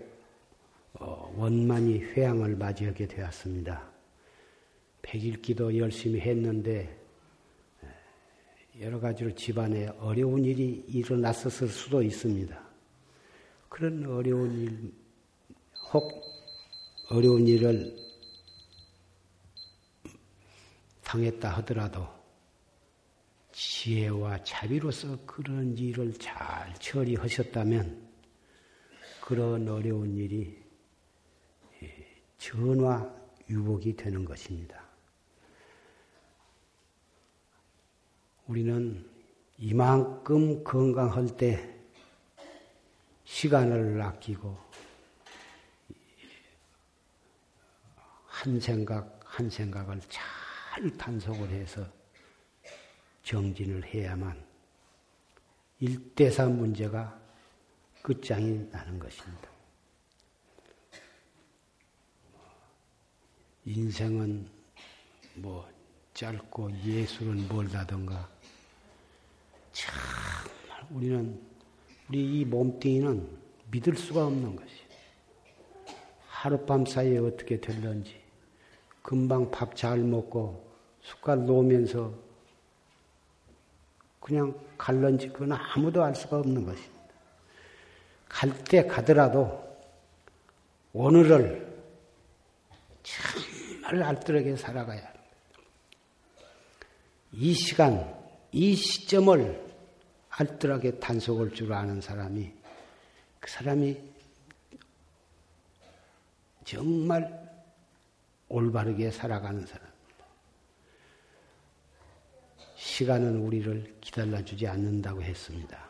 어, 0.95 1.33
원만히 1.37 1.99
회향을 1.99 2.57
맞이하게 2.57 3.07
되었습니다. 3.07 3.89
백일 5.01 5.41
기도 5.41 5.77
열심히 5.77 6.19
했는데 6.19 6.93
여러 8.81 8.99
가지로 8.99 9.33
집안에 9.33 9.87
어려운 9.97 10.43
일이 10.43 10.83
일어났었을 10.89 11.69
수도 11.69 12.03
있습니다. 12.03 12.61
그런 13.69 14.05
어려운 14.07 14.59
일, 14.59 14.93
혹 15.93 16.21
어려운 17.09 17.47
일을 17.47 18.10
당했다 21.11 21.49
하더라도 21.57 22.07
지혜와 23.51 24.45
자비로서 24.45 25.17
그런 25.25 25.77
일을 25.77 26.13
잘 26.13 26.73
처리하셨다면 26.75 28.09
그런 29.19 29.67
어려운 29.67 30.15
일이 30.15 30.57
전화 32.37 33.13
유복이 33.49 33.97
되는 33.97 34.23
것입니다. 34.23 34.81
우리는 38.47 39.05
이만큼 39.57 40.63
건강할 40.63 41.35
때 41.35 41.77
시간을 43.25 44.01
아끼고 44.01 44.57
한 48.25 48.59
생각 48.61 49.19
한 49.25 49.49
생각을 49.49 49.99
잘 50.07 50.40
단속을 50.97 51.49
해서 51.49 51.85
정진을 53.23 53.85
해야만 53.85 54.43
일대사 55.79 56.45
문제가 56.45 57.19
끝장이 58.01 58.67
나는 58.71 58.99
것입니다. 58.99 59.49
인생은 63.65 64.47
뭐 65.35 65.69
짧고 66.13 66.71
예술은 66.83 67.47
멀다던가 67.47 68.29
정말 69.71 70.01
우리는 70.91 71.41
우리 72.09 72.39
이 72.39 72.45
몸뚱이는 72.45 73.39
믿을 73.71 73.95
수가 73.95 74.27
없는 74.27 74.55
것이 74.55 74.73
하룻밤 76.27 76.85
사이에 76.85 77.19
어떻게 77.19 77.59
될런지 77.59 78.20
금방 79.01 79.49
밥 79.51 79.75
잘 79.75 79.99
먹고 79.99 80.71
숟갈 81.01 81.45
놓으면서 81.45 82.13
그냥 84.19 84.53
갈런지 84.77 85.29
그건 85.29 85.53
아무도 85.53 86.03
알 86.03 86.15
수가 86.15 86.37
없는 86.39 86.65
것입니다. 86.65 87.01
갈 88.29 88.51
때 88.63 88.85
가더라도 88.85 89.61
오늘을 90.93 91.67
정말 93.03 94.03
알뜰하게 94.03 94.55
살아가야 94.55 94.99
합니다. 94.99 95.21
이 97.33 97.53
시간, 97.53 98.15
이 98.51 98.75
시점을 98.75 99.71
알뜰하게 100.29 100.99
단속할 100.99 101.51
줄 101.51 101.73
아는 101.73 101.99
사람이 101.99 102.53
그 103.39 103.49
사람이 103.49 103.97
정말 106.63 107.50
올바르게 108.51 109.11
살아가는 109.11 109.65
사람입니다. 109.65 109.91
시간은 112.75 113.37
우리를 113.37 113.95
기다려주지 114.01 114.67
않는다고 114.67 115.23
했습니다. 115.23 115.89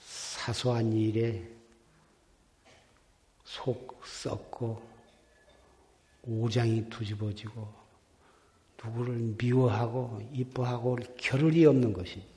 사소한 0.00 0.92
일에 0.94 1.46
속 3.44 4.00
썩고 4.04 4.82
오장이 6.22 6.88
뒤집어지고 6.88 7.68
누구를 8.82 9.34
미워하고 9.38 10.26
이뻐하고 10.32 10.96
겨를이 11.18 11.66
없는 11.66 11.92
것입니다. 11.92 12.32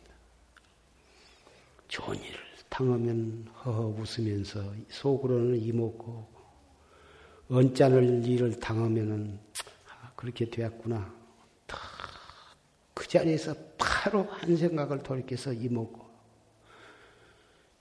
좋은 1.88 2.18
일을 2.18 2.40
당하면 2.68 3.48
허허 3.64 3.88
웃으면서 3.88 4.74
속으로는 4.90 5.62
이먹고 5.62 6.41
언짢을 7.52 8.26
일을 8.26 8.60
당하면은 8.60 9.38
아, 9.90 10.12
그렇게 10.16 10.50
되었구나. 10.50 11.14
그 12.94 13.08
자리에서 13.08 13.54
바로 13.78 14.24
한 14.24 14.56
생각을 14.56 15.04
돌이켜서 15.04 15.52
이먹고 15.52 16.10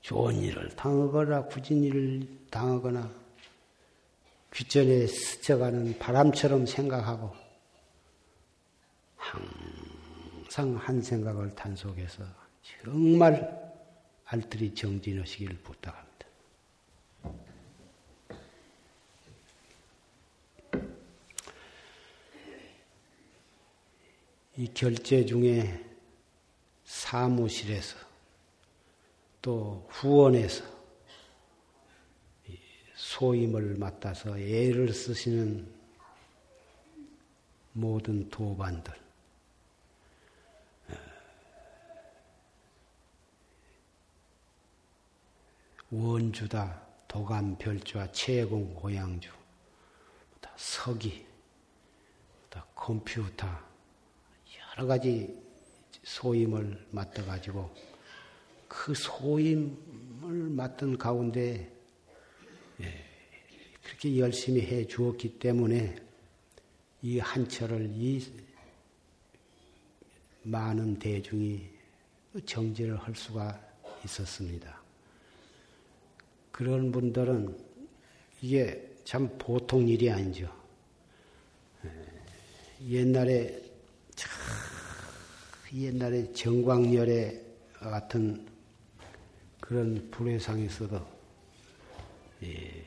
좋은 0.01 0.35
일을 0.41 0.71
당하거나 0.71 1.45
굳은 1.45 1.85
일을 1.85 2.27
당하거나 2.51 3.11
귓전에 4.53 5.07
스쳐가는 5.07 5.99
바람처럼 6.01 6.67
생각하고 6.67 7.33
항상 9.17 10.75
한 10.77 11.01
생각을 11.01 11.55
단속해서 11.55 12.25
정말 12.63 13.73
알뜰히 14.25 14.75
정진하시길 14.75 15.59
부탁합니다. 15.63 16.10
이 24.61 24.69
결제 24.75 25.25
중에 25.25 25.83
사무실에서 26.85 27.97
또 29.41 29.89
후원에서 29.89 30.63
소임을 32.95 33.77
맡아서 33.79 34.39
애를 34.39 34.93
쓰시는 34.93 35.67
모든 37.73 38.29
도반들 38.29 38.93
원주다, 45.91 46.83
도감, 47.09 47.57
별주와 47.57 48.13
최공, 48.13 48.75
고양주, 48.75 49.31
서기, 50.59 51.25
컴퓨터, 52.75 53.70
여러 54.81 54.87
가지 54.87 55.39
소임을 56.05 56.87
맡아가지고 56.91 57.71
그 58.67 58.95
소임을 58.95 59.69
맡은 60.23 60.97
가운데 60.97 61.71
예, 62.81 63.05
그렇게 63.83 64.19
열심히 64.19 64.63
해 64.63 64.87
주었기 64.87 65.39
때문에 65.39 65.97
이 67.03 67.19
한철을 67.19 67.91
이 67.93 68.27
많은 70.45 70.99
대중이 70.99 71.69
정지를 72.47 72.97
할 72.97 73.15
수가 73.15 73.61
있었습니다. 74.07 74.81
그런 76.51 76.91
분들은 76.91 77.55
이게 78.41 78.91
참 79.05 79.29
보통 79.37 79.87
일이 79.87 80.11
아니죠. 80.11 80.51
예, 81.85 81.91
옛날에 82.89 83.70
옛날에 85.73 86.33
정광열의 86.33 87.45
같은 87.75 88.47
그런 89.61 90.11
불회상에서도 90.11 91.01
예. 92.43 92.85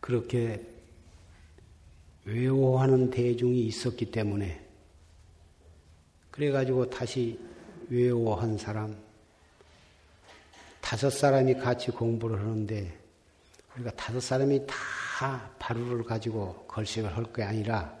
그렇게 0.00 0.66
외워하는 2.24 3.10
대중이 3.10 3.66
있었기 3.66 4.10
때문에 4.10 4.66
그래가지고 6.30 6.90
다시 6.90 7.38
외워한 7.88 8.58
사람 8.58 9.03
다섯 10.84 11.08
사람이 11.08 11.54
같이 11.54 11.90
공부를 11.90 12.38
하는데 12.38 13.00
우리가 13.74 13.90
다섯 13.92 14.20
사람이 14.20 14.66
다 14.66 15.50
바루를 15.58 16.04
가지고 16.04 16.66
걸식을 16.68 17.16
할 17.16 17.24
게 17.32 17.42
아니라 17.42 17.96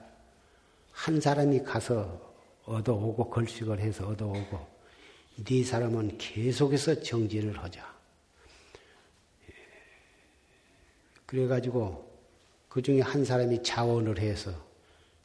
한 0.92 1.18
사람이 1.18 1.62
가서 1.62 2.20
얻어오고 2.66 3.30
걸식을 3.30 3.80
해서 3.80 4.06
얻어오고 4.06 4.74
네 5.46 5.64
사람은 5.64 6.18
계속해서 6.18 7.00
정진을 7.00 7.58
하자. 7.58 7.82
그래가지고 11.24 12.06
그 12.68 12.82
중에 12.82 13.00
한 13.00 13.24
사람이 13.24 13.62
자원을 13.62 14.18
해서 14.18 14.52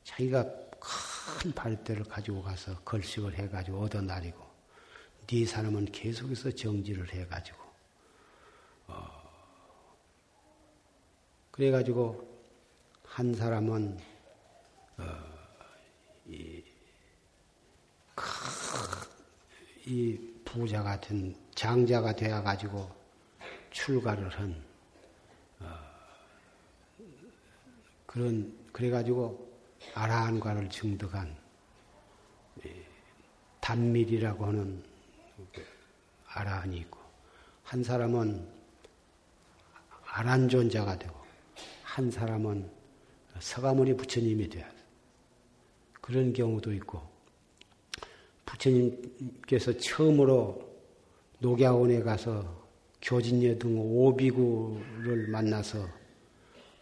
자기가 0.06 0.46
큰 0.80 1.52
발대를 1.52 2.06
가지고 2.06 2.42
가서 2.42 2.80
걸식을 2.86 3.36
해가지고 3.36 3.82
얻어나리고 3.82 4.49
네 5.32 5.46
사람은 5.46 5.86
계속해서 5.92 6.50
정지를 6.50 7.14
해가지고 7.14 7.60
어 8.88 9.08
그래가지고 11.52 12.28
한 13.04 13.36
사람은 13.36 14.00
어 14.98 15.04
이, 16.26 16.64
이 19.86 20.20
부자 20.44 20.82
같은 20.82 21.36
장자가 21.54 22.16
되어가지고 22.16 22.90
출가를 23.70 24.30
한 24.30 24.66
그런 28.08 28.58
그래가지고 28.72 29.48
아라한과를 29.94 30.72
증득한 30.72 31.38
단밀이라고 33.60 34.46
하는 34.48 34.89
아라한이 36.40 36.78
있고 36.78 37.00
한 37.64 37.84
사람은 37.84 38.48
아란존자가 40.06 40.98
되고 40.98 41.16
한 41.84 42.10
사람은 42.10 42.70
서가모니 43.40 43.98
부처님이 43.98 44.50
되어 44.50 44.66
그런 46.02 46.34
경우도 46.34 46.74
있고 46.74 47.02
부처님께서 48.46 49.78
처음으로 49.78 50.68
녹야원에 51.40 52.02
가서 52.02 52.68
교진녀 53.02 53.58
등 53.58 53.80
오비구를 53.80 55.28
만나서 55.28 55.88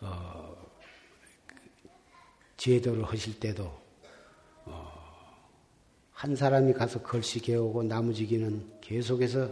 어, 0.01 0.55
제도를 2.55 3.03
하실 3.03 3.39
때도 3.39 3.63
어, 3.65 3.86
한 6.17 6.35
사람이 6.35 6.73
가서 6.73 7.03
걸시 7.03 7.39
해오고 7.47 7.83
나머지기는 7.83 8.79
계속해서 8.81 9.51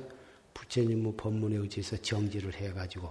부처님의 0.56 1.14
법문에 1.16 1.58
의지해서 1.58 1.96
정지를 1.98 2.56
해가지고 2.56 3.08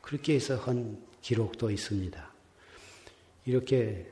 그렇게 0.00 0.36
해서 0.36 0.56
한 0.56 0.98
기록도 1.20 1.70
있습니다. 1.70 2.32
이렇게 3.44 4.10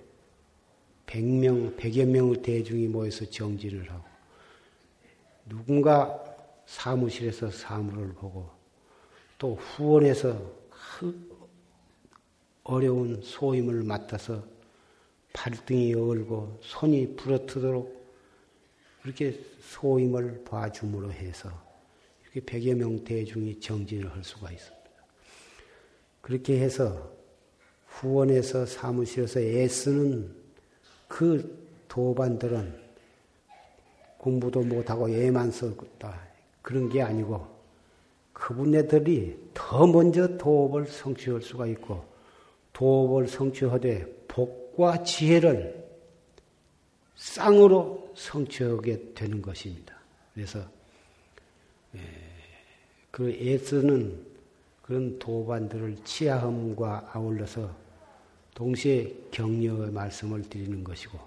100명, 1.07 1.75
100여 1.79 2.05
명의 2.05 2.43
대중이 2.43 2.89
모여서 2.89 3.25
정지를 3.25 3.91
하고 3.91 4.05
누군가 5.47 6.23
사무실에서 6.67 7.51
사물을 7.51 8.13
보고 8.13 8.51
또 9.39 9.55
후원에서 9.55 10.53
어려운 12.63 13.23
소임을 13.23 13.85
맡아서 13.85 14.45
발등이 15.33 15.95
얼고 15.95 16.59
손이 16.61 17.17
부러뜨도록 17.17 17.97
그렇게 19.07 19.39
소임을 19.61 20.43
봐줌으로 20.43 21.13
해서 21.13 21.49
이렇게 22.25 22.41
백여 22.45 22.75
명 22.75 23.05
대중이 23.05 23.61
정진을 23.61 24.13
할 24.13 24.25
수가 24.25 24.51
있습니다. 24.51 24.91
그렇게 26.21 26.59
해서 26.59 27.09
후원에서 27.87 28.67
사무실에서 28.67 29.39
애쓰는 29.39 30.35
그 31.07 31.57
도반들은 31.87 32.75
공부도 34.19 34.63
못하고 34.63 35.09
애만 35.09 35.53
썼다. 35.53 36.27
그런 36.61 36.89
게 36.89 37.01
아니고 37.01 37.47
그분네들이 38.33 39.39
더 39.55 39.87
먼저 39.87 40.37
도업을 40.37 40.87
성취할 40.87 41.43
수가 41.43 41.69
있고 41.69 42.05
도업을 42.73 43.29
성취하되 43.29 44.25
복 44.27 44.67
덕과 44.77 45.03
지혜를 45.03 45.86
쌍으로 47.17 48.13
성취하게 48.15 49.15
되는 49.15 49.43
것입니다. 49.43 49.95
그래서 50.35 50.61
예, 51.95 52.01
그 53.11 53.31
애쓰는 53.31 54.25
그런 54.83 55.19
도반들을 55.19 55.97
치하함과 56.05 57.11
아울러서 57.13 57.75
동시에 58.55 59.13
격려의 59.31 59.91
말씀을 59.91 60.43
드리는 60.49 60.85
것이고 60.85 61.19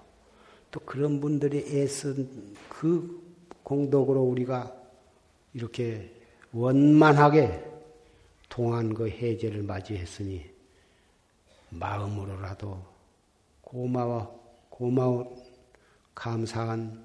또 0.71 0.79
그런 0.81 1.19
분들이 1.19 1.59
애쓴 1.59 2.55
그 2.69 3.21
공덕으로 3.63 4.21
우리가 4.21 4.75
이렇게 5.53 6.11
원만하게 6.51 7.65
동안 8.47 8.93
그 8.93 9.09
해제를 9.09 9.63
맞이했으니 9.63 10.43
마음으로라도 11.69 12.83
고마워, 13.61 14.67
고마운, 14.69 15.27
감사한 16.19 17.01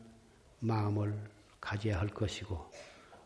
마음을 0.58 1.14
가져야 1.60 2.00
할 2.00 2.08
것이고, 2.08 2.68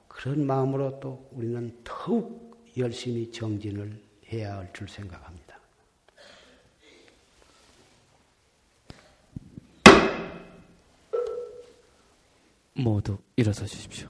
그런 0.07 0.47
마음으로 0.47 1.01
또 1.01 1.26
우리는 1.32 1.80
더욱 1.82 2.62
열심히 2.76 3.32
정진을 3.32 3.99
해야 4.30 4.59
할 4.59 4.70
줄 4.74 4.86
생각합니다. 4.86 5.59
모두 12.74 13.16
일어서 13.36 13.64
주십시오. 13.64 14.09